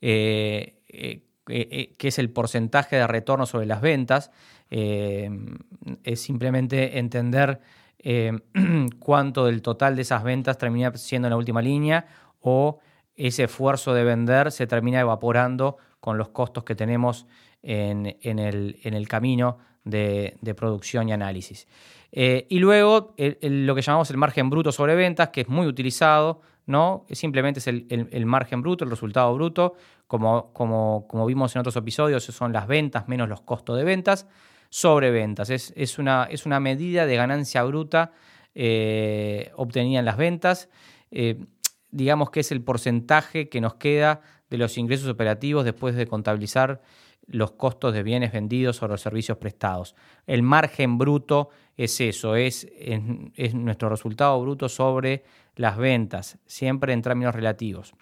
qué 0.00 1.22
es 1.46 2.18
el 2.18 2.30
porcentaje 2.30 2.96
de 2.96 3.06
retorno 3.06 3.46
sobre 3.46 3.66
las 3.66 3.80
ventas. 3.80 4.32
es 4.68 6.20
simplemente 6.20 6.98
entender 6.98 7.60
cuánto 8.98 9.46
del 9.46 9.62
total 9.62 9.94
de 9.94 10.02
esas 10.02 10.24
ventas 10.24 10.58
termina 10.58 10.92
siendo 10.96 11.28
en 11.28 11.30
la 11.30 11.36
última 11.36 11.62
línea 11.62 12.06
o 12.40 12.80
ese 13.16 13.44
esfuerzo 13.44 13.94
de 13.94 14.04
vender 14.04 14.52
se 14.52 14.66
termina 14.66 15.00
evaporando 15.00 15.76
con 16.00 16.18
los 16.18 16.28
costos 16.28 16.64
que 16.64 16.74
tenemos 16.74 17.26
en, 17.62 18.16
el, 18.22 19.08
camino 19.08 19.58
de, 19.84 20.36
producción 20.56 21.08
y 21.08 21.12
análisis. 21.12 21.68
Eh, 22.10 22.46
y 22.50 22.58
luego 22.58 23.14
lo 23.16 23.74
que 23.74 23.82
llamamos 23.82 24.10
el 24.10 24.16
margen 24.16 24.50
bruto 24.50 24.72
sobre 24.72 24.94
ventas, 24.94 25.28
que 25.28 25.42
es 25.42 25.48
muy 25.48 25.66
utilizado, 25.66 26.40
¿no? 26.66 27.06
Simplemente 27.10 27.60
es 27.60 27.66
el, 27.66 28.26
margen 28.26 28.62
bruto, 28.62 28.84
el 28.84 28.90
resultado 28.90 29.34
bruto, 29.34 29.74
como, 30.06 30.52
como, 30.52 31.06
como, 31.08 31.26
vimos 31.26 31.54
en 31.56 31.60
otros 31.60 31.76
episodios, 31.76 32.24
son 32.24 32.52
las 32.52 32.66
ventas 32.66 33.08
menos 33.08 33.28
los 33.28 33.40
costos 33.40 33.76
de 33.76 33.84
ventas, 33.84 34.26
sobre 34.68 35.10
ventas. 35.10 35.50
Es, 35.50 35.98
una, 35.98 36.26
es 36.30 36.46
una, 36.46 36.60
medida 36.60 37.06
de 37.06 37.16
ganancia 37.16 37.62
bruta 37.62 38.12
eh, 38.54 39.50
obtenida 39.56 39.98
en 39.98 40.04
las 40.04 40.16
ventas. 40.16 40.68
Eh, 41.10 41.44
digamos 41.92 42.30
que 42.30 42.40
es 42.40 42.50
el 42.50 42.62
porcentaje 42.62 43.48
que 43.48 43.60
nos 43.60 43.74
queda 43.74 44.22
de 44.50 44.58
los 44.58 44.76
ingresos 44.76 45.08
operativos 45.08 45.64
después 45.64 45.94
de 45.94 46.06
contabilizar 46.06 46.82
los 47.26 47.52
costos 47.52 47.94
de 47.94 48.02
bienes 48.02 48.32
vendidos 48.32 48.82
o 48.82 48.88
los 48.88 49.00
servicios 49.00 49.38
prestados. 49.38 49.94
El 50.26 50.42
margen 50.42 50.98
bruto 50.98 51.50
es 51.76 52.00
eso, 52.00 52.34
es, 52.34 52.66
es, 52.76 53.54
nuestro 53.54 53.88
resultado 53.88 54.40
bruto 54.40 54.68
sobre 54.68 55.22
las 55.54 55.76
ventas, 55.76 56.38
siempre 56.46 56.92
en 56.92 57.02
términos 57.02 57.34
relativos. 57.34 57.94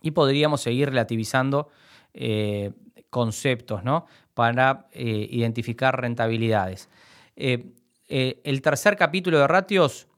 Y 0.00 0.10
podríamos 0.10 0.60
seguir 0.60 0.88
relativizando 0.88 1.68
eh, 2.12 2.72
conceptos 3.08 3.84
¿no? 3.84 4.06
para 4.34 4.88
eh, 4.92 5.28
identificar 5.30 6.00
rentabilidades. 6.00 6.88
Eh, 7.36 7.72
el 8.08 8.60
tercer 8.60 8.96
capítulo 8.96 9.38
de 9.38 9.46
ratios 9.46 10.08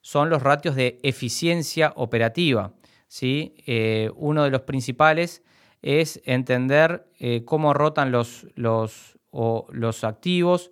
son 0.00 0.30
los 0.30 0.42
ratios 0.42 0.74
de 0.74 0.98
eficiencia 1.02 1.92
operativa. 1.96 2.72
¿sí? 3.08 3.54
Eh, 3.66 4.10
uno 4.14 4.44
de 4.44 4.50
los 4.50 4.62
principales 4.62 5.42
es 5.82 6.20
entender 6.24 7.06
eh, 7.18 7.44
cómo 7.44 7.74
rotan 7.74 8.12
los, 8.12 8.46
los, 8.54 9.18
los 9.32 10.04
activos 10.04 10.70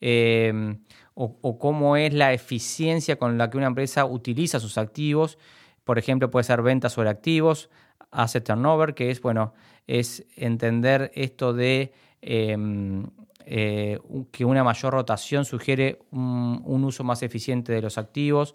eh, 0.00 0.76
o, 1.14 1.58
cómo 1.58 1.96
es 1.96 2.14
la 2.14 2.32
eficiencia 2.32 3.16
con 3.16 3.36
la 3.36 3.50
que 3.50 3.58
una 3.58 3.66
empresa 3.66 4.06
utiliza 4.06 4.58
sus 4.58 4.78
activos. 4.78 5.36
Por 5.84 5.98
ejemplo, 5.98 6.30
puede 6.30 6.44
ser 6.44 6.62
ventas 6.62 6.94
sobre 6.94 7.10
activos, 7.10 7.68
asset 8.10 8.44
turnover, 8.44 8.94
que 8.94 9.10
es, 9.10 9.20
bueno, 9.20 9.52
es 9.86 10.26
entender 10.36 11.10
esto 11.14 11.52
de 11.52 11.92
em, 12.22 13.06
que 13.44 14.44
una 14.44 14.64
mayor 14.64 14.94
rotación 14.94 15.44
sugiere 15.44 15.98
un, 16.10 16.84
uso 16.84 17.04
más 17.04 17.22
eficiente 17.22 17.72
de 17.72 17.82
los 17.82 17.98
activos 17.98 18.54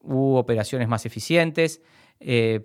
u 0.00 0.36
operaciones 0.36 0.88
más 0.88 1.06
eficientes. 1.06 1.82
Eh, 2.20 2.62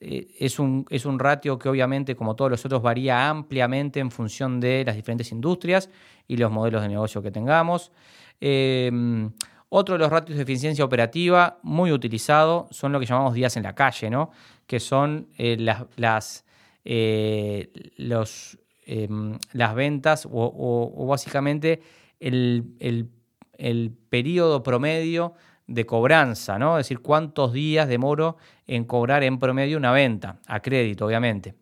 eh, 0.00 0.26
es, 0.38 0.58
un, 0.58 0.84
es 0.90 1.06
un 1.06 1.18
ratio 1.18 1.58
que 1.58 1.68
obviamente, 1.68 2.14
como 2.14 2.36
todos 2.36 2.50
los 2.50 2.64
otros, 2.64 2.82
varía 2.82 3.28
ampliamente 3.28 4.00
en 4.00 4.10
función 4.10 4.60
de 4.60 4.84
las 4.84 4.96
diferentes 4.96 5.32
industrias 5.32 5.88
y 6.28 6.36
los 6.36 6.50
modelos 6.50 6.82
de 6.82 6.88
negocio 6.88 7.22
que 7.22 7.30
tengamos. 7.30 7.92
Em, 8.40 9.32
otro 9.68 9.94
de 9.94 9.98
los 9.98 10.10
ratios 10.10 10.36
de 10.36 10.42
eficiencia 10.42 10.84
operativa 10.84 11.58
muy 11.62 11.90
utilizado 11.90 12.68
son 12.70 12.92
lo 12.92 13.00
que 13.00 13.06
llamamos 13.06 13.34
días 13.34 13.56
en 13.56 13.62
la 13.62 13.74
calle, 13.74 14.10
¿no? 14.10 14.30
que 14.66 14.78
son 14.78 15.28
eh, 15.38 15.56
las, 15.58 15.84
las, 15.96 16.44
los, 17.96 18.58
em, 18.84 19.38
las 19.52 19.74
ventas 19.74 20.28
o, 20.30 21.06
básicamente 21.08 21.80
el, 22.20 22.76
el, 22.78 23.10
el 23.58 23.96
periodo 24.10 24.62
promedio 24.62 25.34
de 25.66 25.86
cobranza, 25.86 26.58
¿no? 26.58 26.78
Es 26.78 26.86
decir, 26.86 27.00
cuántos 27.00 27.52
días 27.52 27.88
demoro 27.88 28.36
en 28.66 28.84
cobrar 28.84 29.22
en 29.22 29.38
promedio 29.38 29.78
una 29.78 29.92
venta, 29.92 30.40
a 30.46 30.60
crédito, 30.60 31.06
obviamente. 31.06 31.54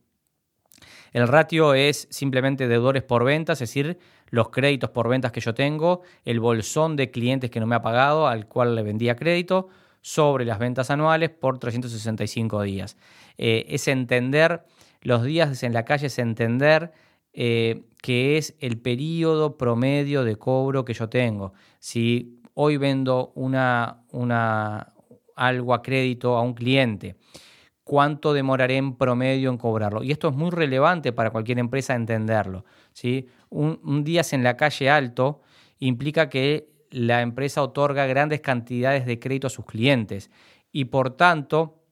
El 1.12 1.28
ratio 1.28 1.74
es 1.74 2.08
simplemente 2.10 2.68
deudores 2.68 3.02
por 3.02 3.24
ventas, 3.24 3.60
es 3.60 3.68
decir, 3.68 3.98
los 4.30 4.48
créditos 4.48 4.90
por 4.90 5.08
ventas 5.08 5.30
que 5.30 5.40
yo 5.40 5.52
tengo, 5.52 6.00
el 6.24 6.40
bolsón 6.40 6.96
de 6.96 7.10
clientes 7.10 7.50
que 7.50 7.60
no 7.60 7.66
me 7.66 7.76
ha 7.76 7.82
pagado, 7.82 8.26
al 8.26 8.46
cual 8.46 8.74
le 8.74 8.82
vendía 8.82 9.14
crédito, 9.14 9.68
sobre 10.00 10.44
las 10.44 10.58
ventas 10.58 10.90
anuales 10.90 11.30
por 11.30 11.58
365 11.58 12.62
días. 12.62 12.96
Eh, 13.36 13.66
es 13.68 13.88
entender, 13.88 14.64
los 15.02 15.22
días 15.22 15.62
en 15.62 15.72
la 15.72 15.84
calle 15.84 16.08
es 16.08 16.18
entender 16.18 16.92
eh, 17.34 17.82
que 18.02 18.36
es 18.36 18.54
el 18.58 18.78
periodo 18.78 19.56
promedio 19.56 20.24
de 20.24 20.36
cobro 20.36 20.84
que 20.84 20.94
yo 20.94 21.08
tengo. 21.08 21.52
Si 21.78 22.41
hoy 22.54 22.76
vendo 22.76 23.32
una, 23.34 24.04
algo 25.36 25.74
a 25.74 25.82
crédito 25.82 26.36
a 26.36 26.42
un 26.42 26.54
cliente, 26.54 27.16
cuánto 27.84 28.32
demoraré 28.32 28.76
en 28.76 28.96
promedio 28.96 29.50
en 29.50 29.58
cobrarlo. 29.58 30.02
Y 30.02 30.12
esto 30.12 30.28
es 30.28 30.34
muy 30.34 30.50
relevante 30.50 31.12
para 31.12 31.30
cualquier 31.30 31.58
empresa 31.58 31.94
entenderlo. 31.94 32.64
¿sí? 32.92 33.28
Un, 33.50 34.04
día 34.04 34.22
en 34.32 34.44
la 34.44 34.56
calle 34.56 34.90
alto 34.90 35.40
implica 35.78 36.28
que 36.28 36.70
la 36.90 37.22
empresa 37.22 37.62
otorga 37.62 38.06
grandes 38.06 38.40
cantidades 38.40 39.06
de 39.06 39.18
crédito 39.18 39.46
a 39.46 39.50
sus 39.50 39.64
clientes 39.64 40.30
y 40.70 40.86
por 40.86 41.16
tanto 41.16 41.82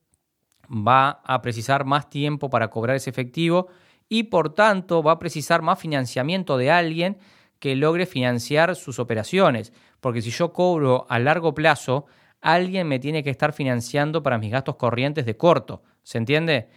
va 0.70 1.22
a 1.24 1.42
precisar 1.42 1.84
más 1.84 2.08
tiempo 2.10 2.50
para 2.50 2.68
cobrar 2.68 2.96
ese 2.96 3.10
efectivo 3.10 3.68
y 4.08 4.24
por 4.24 4.54
tanto 4.54 5.02
va 5.02 5.12
a 5.12 5.18
precisar 5.18 5.62
más 5.62 5.78
financiamiento 5.78 6.56
de 6.56 6.70
alguien 6.70 7.18
que 7.58 7.76
logre 7.76 8.06
financiar 8.06 8.74
sus 8.74 8.98
operaciones. 8.98 9.72
Porque 10.00 10.22
si 10.22 10.30
yo 10.30 10.52
cobro 10.52 11.06
a 11.08 11.18
largo 11.18 11.54
plazo, 11.54 12.06
alguien 12.40 12.88
me 12.88 12.98
tiene 12.98 13.22
que 13.22 13.30
estar 13.30 13.52
financiando 13.52 14.22
para 14.22 14.38
mis 14.38 14.50
gastos 14.50 14.76
corrientes 14.76 15.26
de 15.26 15.36
corto. 15.36 15.82
¿Se 16.02 16.18
entiende? 16.18 16.68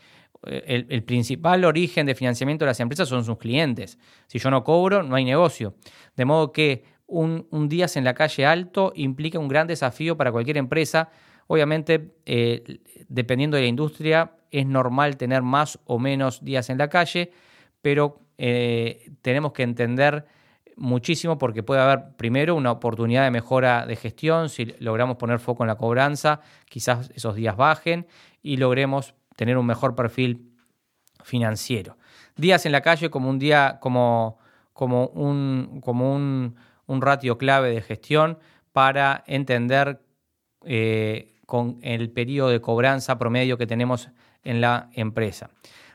El, 0.46 1.04
principal 1.04 1.64
origen 1.64 2.06
de 2.06 2.16
financiamiento 2.16 2.66
de 2.66 2.72
las 2.72 2.80
empresas 2.82 3.08
son 3.08 3.24
sus 3.24 3.38
clientes. 3.38 3.98
Si 4.28 4.40
yo 4.40 4.52
no 4.52 4.64
cobro, 4.64 5.02
no 5.02 5.16
hay 5.16 5.24
negocio. 5.24 5.76
De 6.18 6.26
modo 6.26 6.52
que 6.52 6.84
un, 7.08 7.48
un 7.50 7.70
días 7.70 7.96
en 7.96 8.04
la 8.04 8.14
calle 8.14 8.46
alto 8.46 8.92
implica 8.96 9.40
un 9.40 9.48
gran 9.48 9.68
desafío 9.68 10.18
para 10.18 10.34
cualquier 10.34 10.58
empresa. 10.58 11.10
Obviamente, 11.48 12.16
eh, 12.26 12.82
dependiendo 13.08 13.56
de 13.56 13.64
la 13.64 13.70
industria, 13.70 14.34
es 14.52 14.66
normal 14.66 15.16
tener 15.16 15.44
más 15.44 15.80
o 15.86 15.98
menos 15.98 16.44
días 16.44 16.70
en 16.70 16.78
la 16.78 16.90
calle, 16.90 17.32
pero 17.82 18.20
eh, 18.38 19.12
tenemos 19.22 19.54
que 19.54 19.64
entender 19.64 20.26
muchísimo 20.76 21.38
porque 21.38 21.64
puede 21.64 21.82
haber 21.82 22.16
primero 22.16 22.56
una 22.56 22.72
oportunidad 22.72 23.24
de 23.24 23.32
mejora 23.32 23.86
de 23.86 23.96
gestión, 23.96 24.50
si 24.50 24.66
logramos 24.80 25.18
poner 25.18 25.40
foco 25.40 25.64
en 25.64 25.68
la 25.68 25.76
cobranza, 25.76 26.42
quizás 26.70 27.12
esos 27.16 27.36
días 27.36 27.56
bajen 27.56 28.08
y 28.42 28.58
logremos 28.58 29.14
tener 29.36 29.58
un 29.58 29.66
mejor 29.66 29.96
perfil 29.96 30.52
financiero. 31.24 31.98
Días 32.36 32.66
en 32.66 32.72
la 32.72 32.82
calle 32.82 33.10
como 33.10 33.30
un 33.30 33.40
día, 33.40 33.78
como, 33.80 34.38
como, 34.74 35.08
un, 35.08 35.80
como 35.82 36.14
un, 36.14 36.56
ratio 36.88 37.38
clave 37.38 37.72
de 37.72 37.82
gestión 37.82 38.40
para 38.72 39.24
entender 39.28 40.02
eh, 40.66 41.36
con 41.46 41.80
el 41.82 42.12
periodo 42.12 42.50
de 42.50 42.62
cobranza 42.62 43.18
promedio 43.18 43.58
que 43.58 43.68
tenemos 43.68 44.10
en 44.44 44.62
la 44.62 44.90
empresa. 44.94 45.50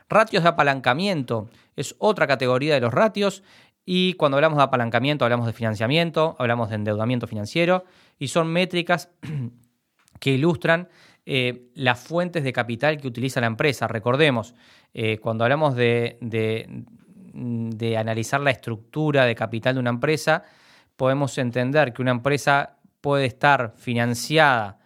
Ratios 0.09 0.43
de 0.43 0.49
apalancamiento 0.49 1.49
es 1.75 1.95
otra 1.99 2.25
categoría 2.25 2.73
de 2.73 2.81
los 2.81 2.93
ratios 2.93 3.43
Y 3.91 4.13
cuando 4.13 4.37
hablamos 4.37 4.57
de 4.57 4.65
apalancamiento, 4.65 5.25
hablamos 5.25 5.47
de 5.47 5.53
financiamiento, 5.53 6.35
hablamos 6.37 6.69
de 6.69 6.75
endeudamiento 6.75 7.25
financiero, 7.25 7.85
y 8.19 8.27
son 8.27 8.45
métricas 8.45 9.09
que 10.19 10.29
ilustran 10.29 10.89
eh, 11.25 11.71
las 11.73 11.99
fuentes 11.99 12.43
de 12.43 12.53
capital 12.53 13.01
que 13.01 13.07
utiliza 13.07 13.41
la 13.41 13.47
empresa. 13.47 13.87
Recordemos, 13.87 14.53
eh, 14.93 15.17
cuando 15.17 15.43
hablamos 15.43 15.75
de, 15.75 16.19
de, 16.21 17.97
analizar 17.97 18.41
la 18.41 18.51
estructura 18.51 19.25
de 19.25 19.33
capital 19.33 19.73
de 19.73 19.79
una 19.79 19.89
empresa, 19.89 20.43
podemos 20.95 21.35
entender 21.39 21.91
que 21.91 22.03
una 22.03 22.11
empresa 22.11 22.77
puede 23.01 23.25
estar 23.25 23.73
financiada 23.75 24.77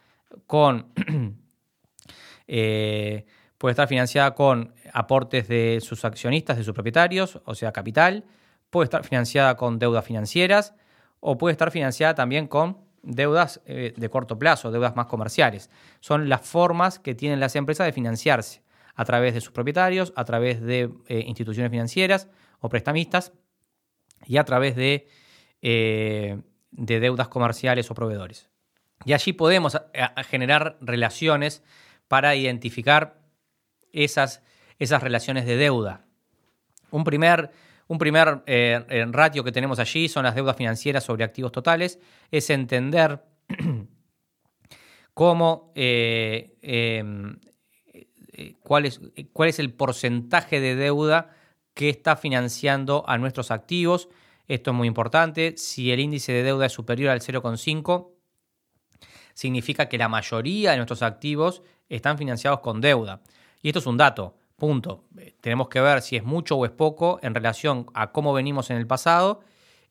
con, 0.47 0.93
eh, 2.47 3.25
puede 3.57 3.71
estar 3.73 3.89
financiada 3.89 4.33
con 4.33 4.73
aportes 4.93 5.49
de 5.49 5.79
sus 5.81 6.05
accionistas, 6.05 6.55
de 6.55 6.63
sus 6.63 6.73
propietarios, 6.73 7.41
o 7.43 7.53
sea, 7.53 7.73
capital, 7.73 8.23
puede 8.73 8.85
estar 8.85 9.05
financiada 9.05 9.55
con 9.55 9.77
deudas 9.77 10.03
financieras 10.03 10.73
o 11.19 11.37
puede 11.37 11.51
estar 11.51 11.69
financiada 11.69 12.15
también 12.15 12.47
con 12.47 12.79
deudas 13.03 13.61
eh, 13.67 13.93
de 13.95 14.09
corto 14.09 14.39
plazo, 14.39 14.71
deudas 14.71 14.95
más 14.95 15.05
comerciales. 15.05 15.69
Son 15.99 16.27
las 16.27 16.41
formas 16.41 16.97
que 16.97 17.13
tienen 17.13 17.39
las 17.39 17.55
empresas 17.55 17.85
de 17.85 17.93
financiarse 17.93 18.63
a 18.95 19.05
través 19.05 19.35
de 19.35 19.41
sus 19.41 19.51
propietarios, 19.51 20.11
a 20.15 20.25
través 20.25 20.59
de 20.59 20.89
eh, 21.07 21.23
instituciones 21.27 21.69
financieras 21.69 22.29
o 22.61 22.69
prestamistas 22.69 23.31
y 24.25 24.37
a 24.37 24.43
través 24.43 24.75
de, 24.75 25.07
eh, 25.61 26.41
de, 26.71 26.99
deudas 26.99 27.27
comerciales 27.27 27.91
o 27.91 27.93
proveedores. 27.93 28.49
Y 29.05 29.13
allí 29.13 29.33
podemos 29.33 29.77
generar 30.29 30.77
relaciones 30.81 31.61
para 32.07 32.35
identificar 32.35 33.19
esas, 33.91 34.41
esas 34.79 35.03
relaciones 35.03 35.45
de 35.45 35.57
deuda. 35.57 36.05
Un 36.89 37.03
primer 37.03 37.51
un 37.93 37.99
primer 37.99 38.41
eh, 38.47 39.05
ratio 39.11 39.43
que 39.43 39.51
tenemos 39.51 39.77
allí 39.77 40.09
son 40.09 40.23
las 40.23 40.33
deudas 40.33 40.57
financieras 40.57 41.03
sobre 41.03 41.23
activos 41.23 41.51
totales. 41.51 41.99
Es 42.31 42.49
entender 42.49 43.23
cómo, 45.13 45.71
eh, 45.75 46.57
em, 46.63 47.37
eh, 48.33 48.55
cuál, 48.63 48.87
es, 48.87 48.99
cuál 49.31 49.49
es 49.49 49.59
el 49.59 49.71
porcentaje 49.71 50.59
de 50.59 50.75
deuda 50.75 51.35
que 51.75 51.89
está 51.89 52.15
financiando 52.15 53.03
a 53.07 53.19
nuestros 53.19 53.51
activos. 53.51 54.09
Esto 54.47 54.71
es 54.71 54.75
muy 54.75 54.87
importante. 54.87 55.53
Si 55.57 55.91
el 55.91 55.99
índice 55.99 56.33
de 56.33 56.41
deuda 56.41 56.65
es 56.65 56.73
superior 56.73 57.11
al 57.11 57.21
0,5, 57.21 58.09
significa 59.35 59.87
que 59.87 59.99
la 59.99 60.09
mayoría 60.09 60.71
de 60.71 60.77
nuestros 60.77 61.03
activos 61.03 61.61
están 61.89 62.17
financiados 62.17 62.61
con 62.61 62.81
deuda. 62.81 63.21
Y 63.61 63.67
esto 63.67 63.77
es 63.77 63.85
un 63.85 63.97
dato. 63.97 64.35
Punto. 64.55 65.05
Eh, 65.17 65.35
tenemos 65.41 65.67
que 65.69 65.81
ver 65.81 66.01
si 66.01 66.15
es 66.15 66.23
mucho 66.23 66.55
o 66.55 66.65
es 66.65 66.71
poco 66.71 67.19
en 67.21 67.33
relación 67.33 67.87
a 67.93 68.11
cómo 68.11 68.33
venimos 68.33 68.69
en 68.69 68.77
el 68.77 68.87
pasado 68.87 69.41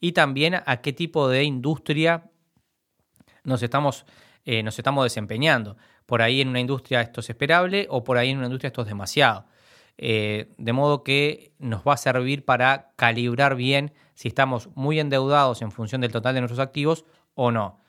y 0.00 0.12
también 0.12 0.54
a 0.64 0.80
qué 0.80 0.92
tipo 0.92 1.28
de 1.28 1.44
industria 1.44 2.30
nos 3.44 3.62
estamos, 3.62 4.06
eh, 4.44 4.62
nos 4.62 4.78
estamos 4.78 5.04
desempeñando. 5.04 5.76
Por 6.06 6.22
ahí 6.22 6.40
en 6.40 6.48
una 6.48 6.60
industria 6.60 7.00
esto 7.00 7.20
es 7.20 7.30
esperable 7.30 7.86
o 7.90 8.04
por 8.04 8.18
ahí 8.18 8.30
en 8.30 8.38
una 8.38 8.46
industria 8.46 8.68
esto 8.68 8.82
es 8.82 8.88
demasiado. 8.88 9.46
Eh, 9.98 10.52
de 10.56 10.72
modo 10.72 11.02
que 11.04 11.52
nos 11.58 11.82
va 11.82 11.94
a 11.94 11.98
servir 11.98 12.44
para 12.44 12.92
calibrar 12.96 13.56
bien 13.56 13.92
si 14.14 14.28
estamos 14.28 14.68
muy 14.74 14.98
endeudados 15.00 15.60
en 15.62 15.70
función 15.70 16.00
del 16.00 16.12
total 16.12 16.34
de 16.34 16.40
nuestros 16.40 16.60
activos 16.60 17.04
o 17.34 17.50
no. 17.50 17.80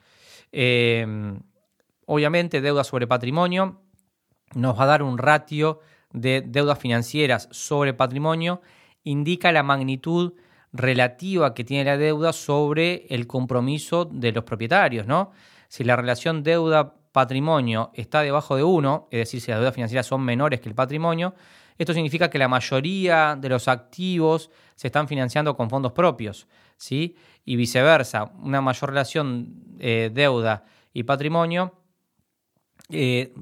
obviamente, 2.06 2.62
deuda 2.62 2.84
sobre 2.84 3.08
patrimonio 3.08 3.84
nos 4.56 4.78
va 4.78 4.84
a 4.84 4.88
dar 4.88 5.04
un 5.04 5.18
ratio 5.18 5.80
de 6.14 6.42
deudas 6.46 6.80
financieras 6.80 7.50
sobre 7.52 7.94
patrimonio 7.94 8.62
indica 9.04 9.52
la 9.52 9.64
magnitud 9.64 10.34
relativa 10.72 11.54
que 11.54 11.64
tiene 11.64 11.84
la 11.84 11.98
deuda 11.98 12.34
sobre 12.34 13.06
el 13.10 13.28
compromiso 13.28 14.06
de 14.06 14.32
los 14.32 14.44
propietarios, 14.44 15.06
¿no? 15.06 15.32
Si 15.68 15.84
la 15.84 15.96
relación 15.96 16.44
deuda-patrimonio 16.44 17.92
está 17.94 18.22
debajo 18.22 18.56
de 18.56 18.64
1, 18.64 19.08
es 19.12 19.20
decir, 19.20 19.42
si 19.42 19.52
las 19.52 19.60
deudas 19.60 19.76
financieras 19.76 20.08
son 20.08 20.22
menores 20.22 20.62
que 20.62 20.70
el 20.70 20.76
patrimonio, 20.76 21.36
esto 21.78 21.94
significa 21.94 22.30
que 22.30 22.38
la 22.38 22.48
mayoría 22.48 23.36
de 23.40 23.50
los 23.50 23.68
activos 23.68 24.50
se 24.76 24.88
están 24.88 25.08
financiando 25.08 25.56
con 25.56 25.70
fondos 25.70 25.92
propios, 25.92 26.48
¿sí? 26.78 27.16
Y 27.46 27.56
viceversa, 27.56 28.32
una 28.42 28.62
mayor 28.62 28.90
relación 28.90 29.76
eh, 29.80 30.10
deuda 30.14 30.66
y 30.94 31.04
patrimonio 31.04 31.74
eh, 32.90 33.34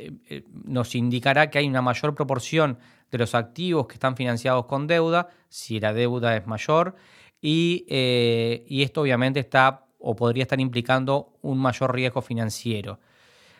eh, 0.00 0.12
eh, 0.30 0.44
nos 0.64 0.94
indicará 0.94 1.50
que 1.50 1.58
hay 1.58 1.68
una 1.68 1.82
mayor 1.82 2.14
proporción 2.14 2.78
de 3.10 3.18
los 3.18 3.34
activos 3.34 3.86
que 3.86 3.94
están 3.94 4.16
financiados 4.16 4.64
con 4.64 4.86
deuda, 4.86 5.28
si 5.50 5.78
la 5.78 5.92
deuda 5.92 6.36
es 6.38 6.46
mayor, 6.46 6.96
y, 7.42 7.84
eh, 7.90 8.64
esto 8.70 9.02
obviamente 9.02 9.40
está 9.40 9.84
o 9.98 10.16
podría 10.16 10.44
estar 10.44 10.58
implicando 10.58 11.36
un 11.42 11.58
mayor 11.58 11.94
riesgo 11.94 12.22
financiero. 12.22 12.98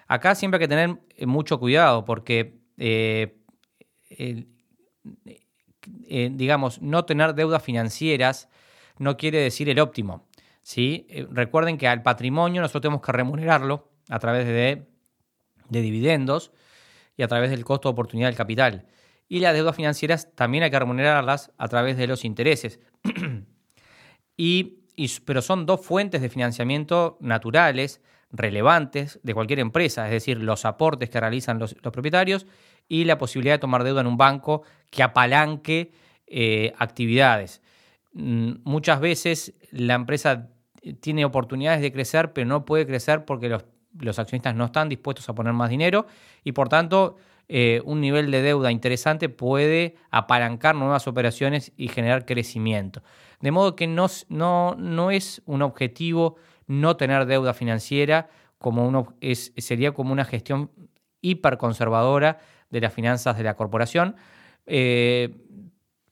Acá 0.07 0.35
siempre 0.35 0.57
hay 0.57 0.61
que 0.61 0.69
tener 0.69 0.97
mucho 1.27 1.61
cuidado 1.61 2.07
porque, 2.07 2.59
digamos, 6.09 6.81
no 6.81 7.05
tener 7.05 7.35
deudas 7.35 7.63
financieras 7.63 8.49
no 8.97 9.19
quiere 9.19 9.39
decir 9.39 9.69
el 9.69 9.79
óptimo. 9.79 10.27
¿sí? 10.63 11.07
recuerden 11.31 11.77
que 11.77 11.87
al 11.87 12.03
patrimonio 12.03 12.63
nosotros 12.63 12.83
tenemos 12.83 13.03
que 13.03 13.13
remunerarlo 13.13 13.91
a 14.09 14.19
través 14.19 14.47
de 14.47 14.90
de 15.71 15.81
dividendos 15.81 16.53
y 17.17 17.23
a 17.23 17.29
través 17.29 17.51
del 17.51 17.65
costo 17.65 17.89
de 17.89 17.93
oportunidad 17.93 18.29
del 18.29 18.37
capital. 18.37 18.87
Y 19.29 19.41
las 19.41 19.55
deudas 19.55 19.77
financieras 19.77 20.35
también 20.35 20.65
hay 20.65 20.71
que 20.71 20.79
remunerarlas 20.79 21.53
a 21.57 21.69
través 21.69 21.97
de 21.97 22.07
los 22.07 22.25
intereses. 22.25 22.81
y, 24.37 24.79
pero 25.25 25.41
son 25.41 25.67
dos 25.67 25.85
fuentes 25.85 26.21
de 26.21 26.29
financiamiento 26.29 27.17
naturales, 27.21 28.01
relevantes 28.33 29.21
de 29.23 29.35
cualquier 29.35 29.61
empresa, 29.61 30.07
es 30.07 30.13
decir, 30.13 30.39
los 30.39 30.65
aportes 30.65 31.11
que 31.11 31.21
realizan 31.21 31.59
los, 31.59 31.75
propietarios 31.75 32.47
y 32.89 33.05
la 33.05 33.19
posibilidad 33.19 33.55
de 33.55 33.59
tomar 33.61 33.85
deuda 33.85 34.01
en 34.01 34.07
un 34.07 34.17
banco 34.17 34.63
que 34.91 35.03
apalanque 35.03 35.93
eh, 36.27 36.73
actividades. 36.79 37.63
Mm, 38.13 38.55
muchas 38.65 39.01
veces 39.01 39.55
la 39.71 39.95
empresa 39.95 40.49
tiene 41.01 41.25
oportunidades 41.25 41.83
de 41.83 41.93
crecer, 41.93 42.33
pero 42.33 42.47
no 42.47 42.65
puede 42.65 42.87
crecer 42.87 43.25
porque 43.25 43.49
los 43.49 43.65
los 43.99 44.19
accionistas 44.19 44.55
no 44.55 44.67
están 44.67 44.89
dispuestos 44.89 45.29
a 45.29 45.35
poner 45.35 45.53
más 45.53 45.71
dinero 45.71 46.07
y 46.45 46.53
por 46.53 46.69
tanto 46.69 47.17
eh, 47.49 47.83
un 47.85 48.01
nivel 48.01 48.31
de 48.31 48.43
deuda 48.43 48.71
interesante 48.71 49.29
puede 49.29 49.97
apalancar 50.11 50.77
nuevas 50.77 51.09
operaciones 51.09 51.73
y 51.77 51.89
generar 51.89 52.25
crecimiento. 52.25 53.03
De 53.41 53.51
modo 53.51 53.75
que 53.75 53.89
no, 53.89 54.07
es 55.11 55.43
un 55.47 55.63
objetivo 55.63 56.37
no 56.69 56.97
tener 56.97 57.27
deuda 57.27 57.53
financiera, 57.53 58.29
como 58.59 59.17
sería 59.57 59.93
como 59.93 60.13
una 60.13 60.25
gestión 60.25 60.71
hiperconservadora 61.23 62.39
de 62.71 62.81
las 62.81 62.93
finanzas 62.95 63.37
de 63.37 63.43
la 63.43 63.55
corporación, 63.55 64.15
eh, 64.67 65.35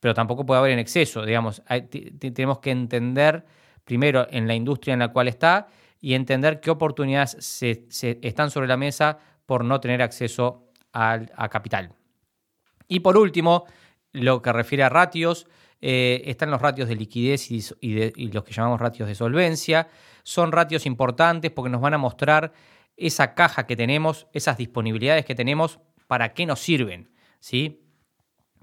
pero 0.00 0.14
tampoco 0.14 0.44
puede 0.44 0.58
haber 0.58 0.72
en 0.72 0.80
exceso. 0.80 1.24
Digamos, 1.24 1.62
tenemos 2.18 2.58
que 2.58 2.72
entender 2.72 3.44
primero 3.84 4.26
en 4.30 4.48
la 4.48 4.54
industria 4.54 4.94
en 4.94 5.00
la 5.00 5.08
cual 5.08 5.28
está 5.28 5.68
y 6.00 6.14
entender 6.14 6.60
qué 6.60 6.70
oportunidades 6.70 7.36
se, 7.40 7.86
están 8.22 8.50
sobre 8.50 8.68
la 8.68 8.76
mesa 8.76 9.18
por 9.46 9.64
no 9.64 9.80
tener 9.80 10.02
acceso 10.02 10.70
al, 10.92 11.32
a 11.36 11.48
capital. 11.48 11.92
Y 12.86 13.00
por 13.00 13.16
último, 13.16 13.64
lo 14.12 14.40
que 14.42 14.52
refiere 14.52 14.84
a 14.84 14.88
ratios, 14.88 15.46
eh, 15.80 16.22
están 16.24 16.50
los 16.50 16.60
ratios 16.60 16.88
de 16.88 16.96
liquidez 16.96 17.50
y, 17.50 17.64
y, 17.80 18.32
los 18.32 18.42
que 18.44 18.52
llamamos 18.52 18.80
ratios 18.80 19.08
de 19.08 19.14
solvencia. 19.14 19.88
Son 20.22 20.50
ratios 20.50 20.86
importantes 20.86 21.50
porque 21.50 21.70
nos 21.70 21.80
van 21.80 21.94
a 21.94 21.98
mostrar 21.98 22.52
esa 22.96 23.34
caja 23.34 23.66
que 23.66 23.76
tenemos, 23.76 24.26
esas 24.32 24.56
disponibilidades 24.56 25.24
que 25.24 25.34
tenemos, 25.34 25.78
para 26.08 26.32
qué 26.34 26.46
nos 26.46 26.58
sirven, 26.60 27.10
¿sí? 27.38 27.84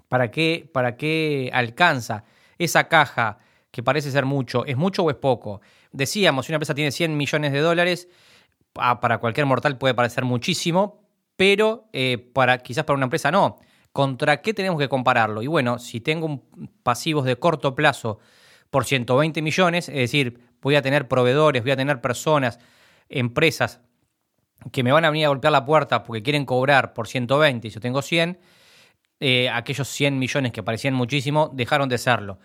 ¿Para 0.09 0.29
qué, 0.29 0.69
para 0.73 0.97
qué 0.97 1.49
alcanza 1.53 2.25
esa 2.57 2.87
caja 2.87 3.39
que 3.71 3.81
parece 3.81 4.11
ser 4.11 4.25
mucho? 4.25 4.65
¿Es 4.65 4.75
mucho 4.75 5.03
o 5.03 5.09
es 5.09 5.15
poco? 5.15 5.61
Decíamos, 5.95 6.45
si 6.45 6.51
una 6.51 6.57
empresa 6.57 6.75
tiene 6.75 6.91
100 6.91 7.15
millones 7.15 7.51
de 7.51 7.59
dólares, 7.59 8.09
ah, 8.75 8.99
para 8.99 9.17
cualquier 9.19 9.45
mortal 9.45 9.77
puede 9.77 9.93
parecer 9.93 10.25
muchísimo, 10.25 11.01
pero 11.35 11.89
eh, 11.93 12.17
para, 12.17 12.59
quizás 12.59 12.83
para 12.85 12.95
una 12.95 13.05
empresa 13.05 13.31
no. 13.31 13.59
¿Contra 13.91 14.41
qué 14.41 14.53
tenemos 14.53 14.79
que 14.79 14.89
compararlo? 14.89 15.41
Y 15.41 15.47
bueno, 15.47 15.79
si 15.79 16.01
tengo 16.01 16.43
pasivos 16.83 17.25
de 17.25 17.37
corto 17.37 17.75
plazo 17.75 18.19
por 18.69 18.85
120 18.85 19.41
millones, 19.41 19.87
es 19.87 19.95
decir, 19.95 20.39
voy 20.61 20.75
a 20.75 20.81
tener 20.81 21.07
proveedores, 21.07 21.63
voy 21.63 21.71
a 21.71 21.77
tener 21.77 22.01
personas, 22.01 22.59
empresas 23.07 23.79
que 24.71 24.83
me 24.83 24.91
van 24.91 25.05
a 25.05 25.11
venir 25.11 25.25
a 25.25 25.29
golpear 25.29 25.51
la 25.51 25.65
puerta 25.65 26.03
porque 26.03 26.23
quieren 26.23 26.45
cobrar 26.45 26.93
por 26.93 27.07
120 27.07 27.67
y 27.67 27.71
yo 27.71 27.79
tengo 27.79 28.01
100, 28.01 28.39
eh, 29.21 29.49
aquellos 29.49 29.87
100 29.87 30.19
millones 30.19 30.51
que 30.51 30.63
parecían 30.63 30.93
muchísimo 30.93 31.49
dejaron 31.53 31.87
de 31.87 31.97
serlo. 31.97 32.39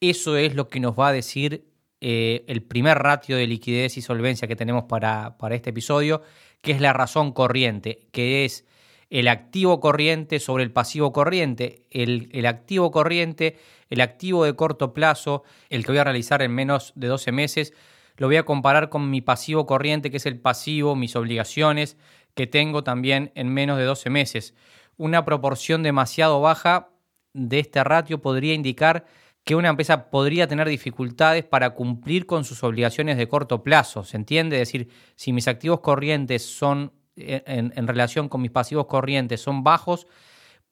Eso 0.00 0.36
es 0.36 0.54
lo 0.54 0.68
que 0.68 0.80
nos 0.80 0.98
va 0.98 1.08
a 1.08 1.12
decir 1.12 1.66
eh, 2.06 2.44
el 2.48 2.62
primer 2.62 2.98
ratio 2.98 3.34
de 3.34 3.46
liquidez 3.46 3.96
y 3.96 4.02
solvencia 4.02 4.46
que 4.46 4.56
tenemos 4.56 4.84
para, 4.84 5.38
para, 5.38 5.54
este 5.54 5.70
episodio, 5.70 6.20
que 6.60 6.72
es 6.72 6.80
la 6.82 6.92
razón 6.92 7.32
corriente, 7.32 8.08
que 8.12 8.44
es 8.44 8.66
el 9.08 9.26
activo 9.26 9.80
corriente 9.80 10.38
sobre 10.38 10.64
el 10.64 10.70
pasivo 10.70 11.14
corriente. 11.14 11.86
El, 11.90 12.28
el, 12.32 12.44
activo 12.44 12.90
corriente, 12.90 13.56
el 13.88 14.02
activo 14.02 14.44
de 14.44 14.54
corto 14.54 14.92
plazo, 14.92 15.44
el 15.70 15.86
que 15.86 15.92
voy 15.92 15.98
a 15.98 16.04
realizar 16.04 16.42
en 16.42 16.54
menos 16.54 16.92
de 16.94 17.06
12 17.06 17.32
meses, 17.32 17.72
lo 18.18 18.26
voy 18.26 18.36
a 18.36 18.42
comparar 18.42 18.90
con 18.90 19.08
mi 19.08 19.22
pasivo 19.22 19.64
corriente, 19.64 20.10
que 20.10 20.18
es 20.18 20.26
el 20.26 20.38
pasivo, 20.38 20.96
mis 20.96 21.16
obligaciones, 21.16 21.96
que 22.34 22.46
tengo 22.46 22.84
también 22.84 23.32
en 23.34 23.48
menos 23.48 23.78
de 23.78 23.84
12 23.84 24.10
meses. 24.10 24.54
Una 24.98 25.24
proporción 25.24 25.82
demasiado 25.82 26.42
baja 26.42 26.90
de 27.32 27.60
este 27.60 27.82
ratio 27.82 28.20
podría 28.20 28.52
indicar 28.52 29.06
que 29.44 29.54
una 29.54 29.68
empresa 29.68 30.10
podría 30.10 30.48
tener 30.48 30.68
dificultades 30.68 31.44
para 31.44 31.70
cumplir 31.70 32.26
con 32.26 32.44
sus 32.44 32.64
obligaciones 32.64 33.18
de 33.18 33.28
corto 33.28 33.62
plazo. 33.62 34.02
¿Se 34.02 34.16
entiende? 34.16 34.56
Es 34.60 34.68
decir, 34.68 34.88
si 35.16 35.32
mis 35.32 35.48
activos 35.48 35.80
corrientes 35.80 36.42
son 36.44 36.92
eh, 37.16 37.42
en, 37.46 37.86
relación 37.86 38.28
con 38.28 38.40
mis 38.40 38.50
pasivos 38.50 38.86
corrientes 38.86 39.40
son 39.40 39.62
bajos, 39.62 40.06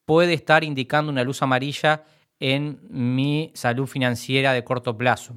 puede 0.04 0.32
estar 0.32 0.64
indicando 0.64 1.12
una 1.12 1.22
luz 1.22 1.42
amarilla 1.42 2.04
en 2.40 2.80
mi 2.88 3.52
salud 3.54 3.86
financiera 3.86 4.52
de 4.52 4.64
corto 4.64 4.96
plazo. 4.96 5.36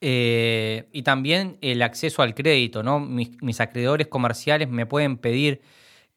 Eh, 0.00 0.88
y 0.92 1.02
también 1.02 1.58
el 1.60 1.82
acceso 1.82 2.22
al 2.22 2.34
crédito, 2.34 2.82
¿no? 2.82 2.98
Mis, 2.98 3.60
acreedores 3.60 4.06
comerciales 4.06 4.68
me 4.68 4.86
pueden 4.86 5.18
pedir 5.18 5.60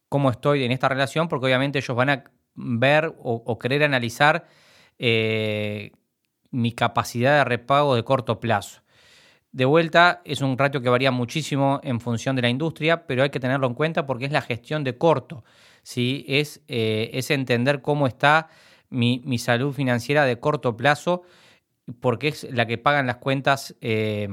cómo 0.10 0.32
estoy 0.32 0.64
en 0.64 0.72
esta 0.72 0.90
relación, 0.90 1.28
porque 1.28 1.48
obviamente 1.48 1.80
ellos 1.80 1.96
van 1.96 2.10
a 2.10 2.24
ver 2.56 3.14
o, 3.20 3.60
querer 3.60 3.84
analizar 3.84 4.48
eh, 4.98 5.92
mi 6.56 6.72
capacidad 6.72 7.38
de 7.38 7.44
repago 7.44 7.96
de 7.96 8.04
corto 8.04 8.40
plazo. 8.40 8.82
De 9.52 9.66
vuelta, 9.66 10.22
es 10.26 10.42
un 10.42 10.58
ratio 10.58 10.82
que 10.82 10.90
varía 10.90 11.12
muchísimo 11.12 11.80
en 11.84 12.00
función 12.00 12.36
de 12.36 12.42
la 12.42 12.50
industria, 12.50 13.06
pero 13.08 13.24
hay 13.24 13.30
que 13.30 13.40
tenerlo 13.40 13.68
en 13.68 13.74
cuenta 13.74 14.06
porque 14.06 14.26
es 14.26 14.32
la 14.32 14.42
gestión 14.42 14.84
de 14.84 14.98
corto. 14.98 15.44
¿sí? 15.84 16.26
Es, 16.28 16.62
eh, 16.68 17.10
es 17.14 17.32
entender 17.32 17.82
cómo 17.82 18.08
está 18.08 18.50
mi, 18.90 19.22
mi 19.26 19.38
salud 19.38 19.74
financiera 19.74 20.26
de 20.26 20.40
corto 20.40 20.76
plazo 20.76 21.24
porque 22.00 22.30
es 22.30 22.48
la 22.52 22.66
que 22.66 22.78
pagan 22.78 23.08
las 23.08 23.18
cuentas 23.18 23.76
eh, 23.82 24.28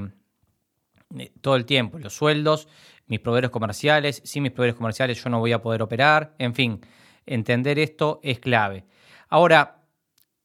todo 1.41 1.57
el 1.57 1.67
tiempo, 1.67 1.99
los 1.99 2.15
sueldos, 2.15 2.69
mis 3.07 3.21
proveedores 3.21 3.51
comerciales, 3.51 4.23
sin 4.25 4.43
mis 4.43 4.53
proveedores 4.53 4.79
comerciales 4.79 5.23
yo 5.23 5.29
no 5.29 5.39
voy 5.39 5.53
a 5.53 5.61
poder 5.61 5.83
operar, 5.83 6.35
en 6.39 6.55
fin, 6.55 6.81
entender 7.27 7.79
esto 7.79 8.21
es 8.23 8.39
clave. 8.39 8.87
Ahora, 9.29 9.82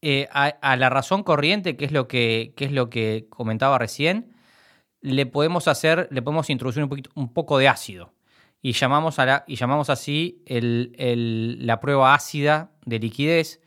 eh, 0.09 0.29
a, 0.31 0.77
la 0.77 0.89
razón 0.89 1.21
corriente, 1.23 1.75
que 1.75 1.83
es 1.83 1.91
lo 1.91 2.07
que, 2.07 2.53
es 2.57 2.71
lo 2.71 2.89
que 2.89 3.27
comentaba 3.29 3.77
recién, 3.77 4.33
le 5.01 5.25
podemos 5.25 5.67
hacer, 5.67 6.07
le 6.11 6.21
podemos 6.21 6.49
introducir 6.49 6.87
un 7.13 7.33
poco 7.33 7.57
de 7.57 7.67
ácido 7.67 8.13
y 8.61 8.71
llamamos, 8.71 9.19
a 9.19 9.25
la, 9.25 9.43
y 9.47 9.57
llamamos 9.57 9.89
así 9.89 10.41
la 10.47 11.81
prueba 11.81 12.13
ácida 12.13 12.71
de 12.85 12.99
liquidez, 12.99 13.59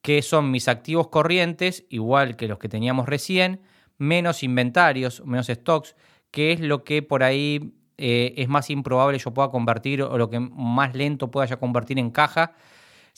que 0.00 0.22
son 0.22 0.52
mis 0.52 0.68
activos 0.68 1.08
corrientes, 1.08 1.84
igual 1.88 2.36
que 2.36 2.46
los 2.46 2.60
que 2.60 2.68
teníamos 2.68 3.08
recién, 3.08 3.60
menos 3.98 4.44
inventarios, 4.44 5.24
menos 5.26 5.48
stocks, 5.48 5.96
que 6.30 6.52
es 6.52 6.60
lo 6.60 6.84
que 6.84 7.02
por 7.02 7.24
ahí 7.24 7.74
eh, 7.98 8.34
es 8.36 8.48
más 8.48 8.70
improbable 8.70 9.18
yo 9.18 9.34
pueda 9.34 9.50
convertir 9.50 10.02
o 10.02 10.18
lo 10.18 10.30
que 10.30 10.38
más 10.38 10.94
lento 10.94 11.32
pueda 11.32 11.46
ya 11.46 11.56
convertir 11.56 11.98
en 11.98 12.12
caja. 12.12 12.52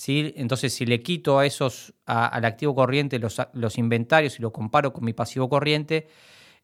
Entonces, 0.07 0.75
si 0.75 0.87
le 0.87 1.03
quito 1.03 1.39
a 1.39 1.47
esos, 1.47 1.95
al 2.05 2.45
activo 2.45 2.75
corriente 2.75 3.19
los, 3.19 3.79
inventarios 3.79 4.39
y 4.39 4.43
lo 4.43 4.53
comparo 4.53 4.93
con 4.93 5.05
mi 5.05 5.13
pasivo 5.13 5.49
corriente, 5.49 6.09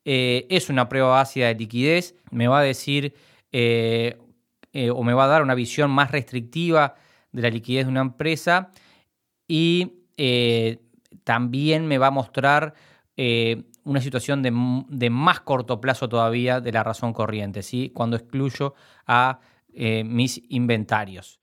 eh, 0.04 0.46
es 0.50 0.68
una 0.68 0.88
prueba 0.88 1.20
ácida 1.20 1.48
de 1.48 1.54
liquidez, 1.54 2.14
me 2.30 2.48
va 2.48 2.60
a 2.60 2.62
decir 2.62 3.14
eh, 3.52 4.16
o 4.94 5.02
me 5.04 5.14
va 5.14 5.24
a 5.24 5.28
dar 5.28 5.42
una 5.42 5.54
visión 5.54 5.90
más 5.90 6.10
restrictiva 6.10 6.96
de 7.32 7.42
la 7.42 7.50
liquidez 7.50 7.86
de 7.86 7.90
una 7.90 8.00
empresa 8.00 8.70
y 9.48 10.04
eh, 10.16 10.78
también 11.24 11.86
me 11.86 11.98
va 11.98 12.08
a 12.08 12.10
mostrar 12.10 12.74
eh, 13.16 13.64
una 13.84 14.00
situación 14.00 14.42
de, 14.42 15.10
más 15.10 15.40
corto 15.40 15.80
plazo 15.80 16.08
todavía 16.08 16.60
de 16.60 16.72
la 16.72 16.82
razón 16.84 17.12
corriente, 17.12 17.62
¿sí? 17.62 17.90
cuando 17.92 18.16
excluyo 18.16 18.74
a 19.06 19.40
eh, 19.74 20.04
mis 20.04 20.42
inventarios. 20.48 21.41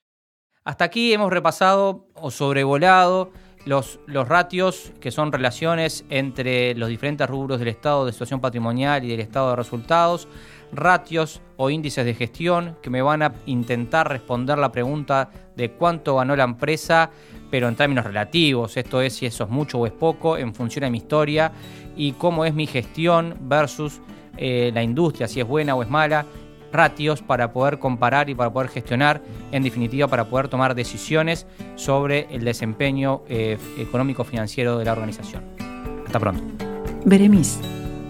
Hasta 0.63 0.85
aquí 0.85 1.13
hemos 1.13 1.31
repasado 1.31 2.05
o 2.15 2.31
sobrevolado 2.31 3.31
los, 3.65 3.99
los, 4.07 4.27
ratios, 4.27 4.91
que 4.99 5.11
son 5.11 5.31
relaciones 5.31 6.05
entre 6.09 6.75
los 6.75 6.89
diferentes 6.89 7.27
rubros 7.29 7.59
del 7.59 7.69
estado 7.69 8.05
de 8.05 8.11
situación 8.11 8.39
patrimonial 8.39 9.03
y 9.03 9.09
del 9.09 9.19
estado 9.19 9.51
de 9.51 9.55
resultados, 9.55 10.27
ratios 10.71 11.41
o 11.57 11.69
índices 11.69 12.05
de 12.05 12.13
gestión 12.13 12.77
que 12.81 12.89
me 12.89 13.01
van 13.01 13.21
a 13.21 13.33
intentar 13.45 14.07
responder 14.09 14.57
la 14.57 14.71
pregunta 14.71 15.29
de 15.55 15.71
cuánto 15.71 16.15
ganó 16.15 16.35
la 16.35 16.43
empresa 16.43 17.09
pero 17.49 17.67
en 17.67 17.75
términos 17.75 18.05
relativos, 18.05 18.77
esto 18.77 19.01
es 19.01 19.13
si 19.13 19.25
eso 19.25 19.45
es 19.45 19.49
mucho 19.49 19.79
o 19.79 19.87
es 19.87 19.91
poco 19.91 20.37
en 20.37 20.53
función 20.53 20.83
de 20.83 20.91
mi 20.91 20.99
historia 20.99 21.51
y 21.95 22.13
cómo 22.13 22.45
es 22.45 22.53
mi 22.53 22.67
gestión 22.67 23.35
versus 23.41 24.01
eh, 24.37 24.71
la 24.73 24.83
industria, 24.83 25.27
si 25.27 25.39
es 25.39 25.47
buena 25.47 25.75
o 25.75 25.81
es 25.81 25.89
mala, 25.89 26.25
ratios 26.71 27.21
para 27.21 27.51
poder 27.51 27.79
comparar 27.79 28.29
y 28.29 28.35
para 28.35 28.51
poder 28.51 28.69
gestionar, 28.69 29.21
en 29.51 29.63
definitiva 29.63 30.07
para 30.07 30.25
poder 30.25 30.47
tomar 30.47 30.75
decisiones 30.75 31.45
sobre 31.75 32.27
el 32.31 32.43
desempeño 32.43 33.23
eh, 33.27 33.57
económico 33.77 34.23
financiero 34.23 34.77
de 34.77 34.85
la 34.85 34.93
organización. 34.93 35.43
Hasta 36.05 36.19
pronto. 36.19 36.43
Beremis, 37.05 37.59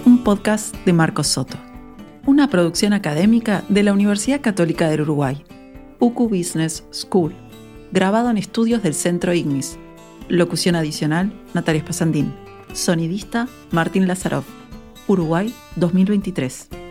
un 0.06 0.24
podcast 0.24 0.76
de 0.86 0.94
Marcos 0.94 1.28
Soto, 1.28 1.58
una 2.26 2.50
producción 2.50 2.94
académica 2.94 3.64
de 3.70 3.84
la 3.84 3.94
Universidad 3.94 4.42
Católica 4.42 4.90
del 4.90 5.02
Uruguay, 5.02 5.44
UCU 6.00 6.30
Business 6.30 6.86
School 6.92 7.36
grabado 7.92 8.30
en 8.30 8.38
estudios 8.38 8.84
del 8.84 8.94
Centro 8.94 9.34
Ignis. 9.34 9.78
Locución 10.28 10.76
adicional, 10.76 11.34
Natalia 11.54 11.82
Spasandín. 11.82 12.34
Sonidista, 12.74 13.48
Martín 13.72 14.08
Lazarov. 14.08 14.44
Uruguay 15.08 15.54
2023. 15.76 16.89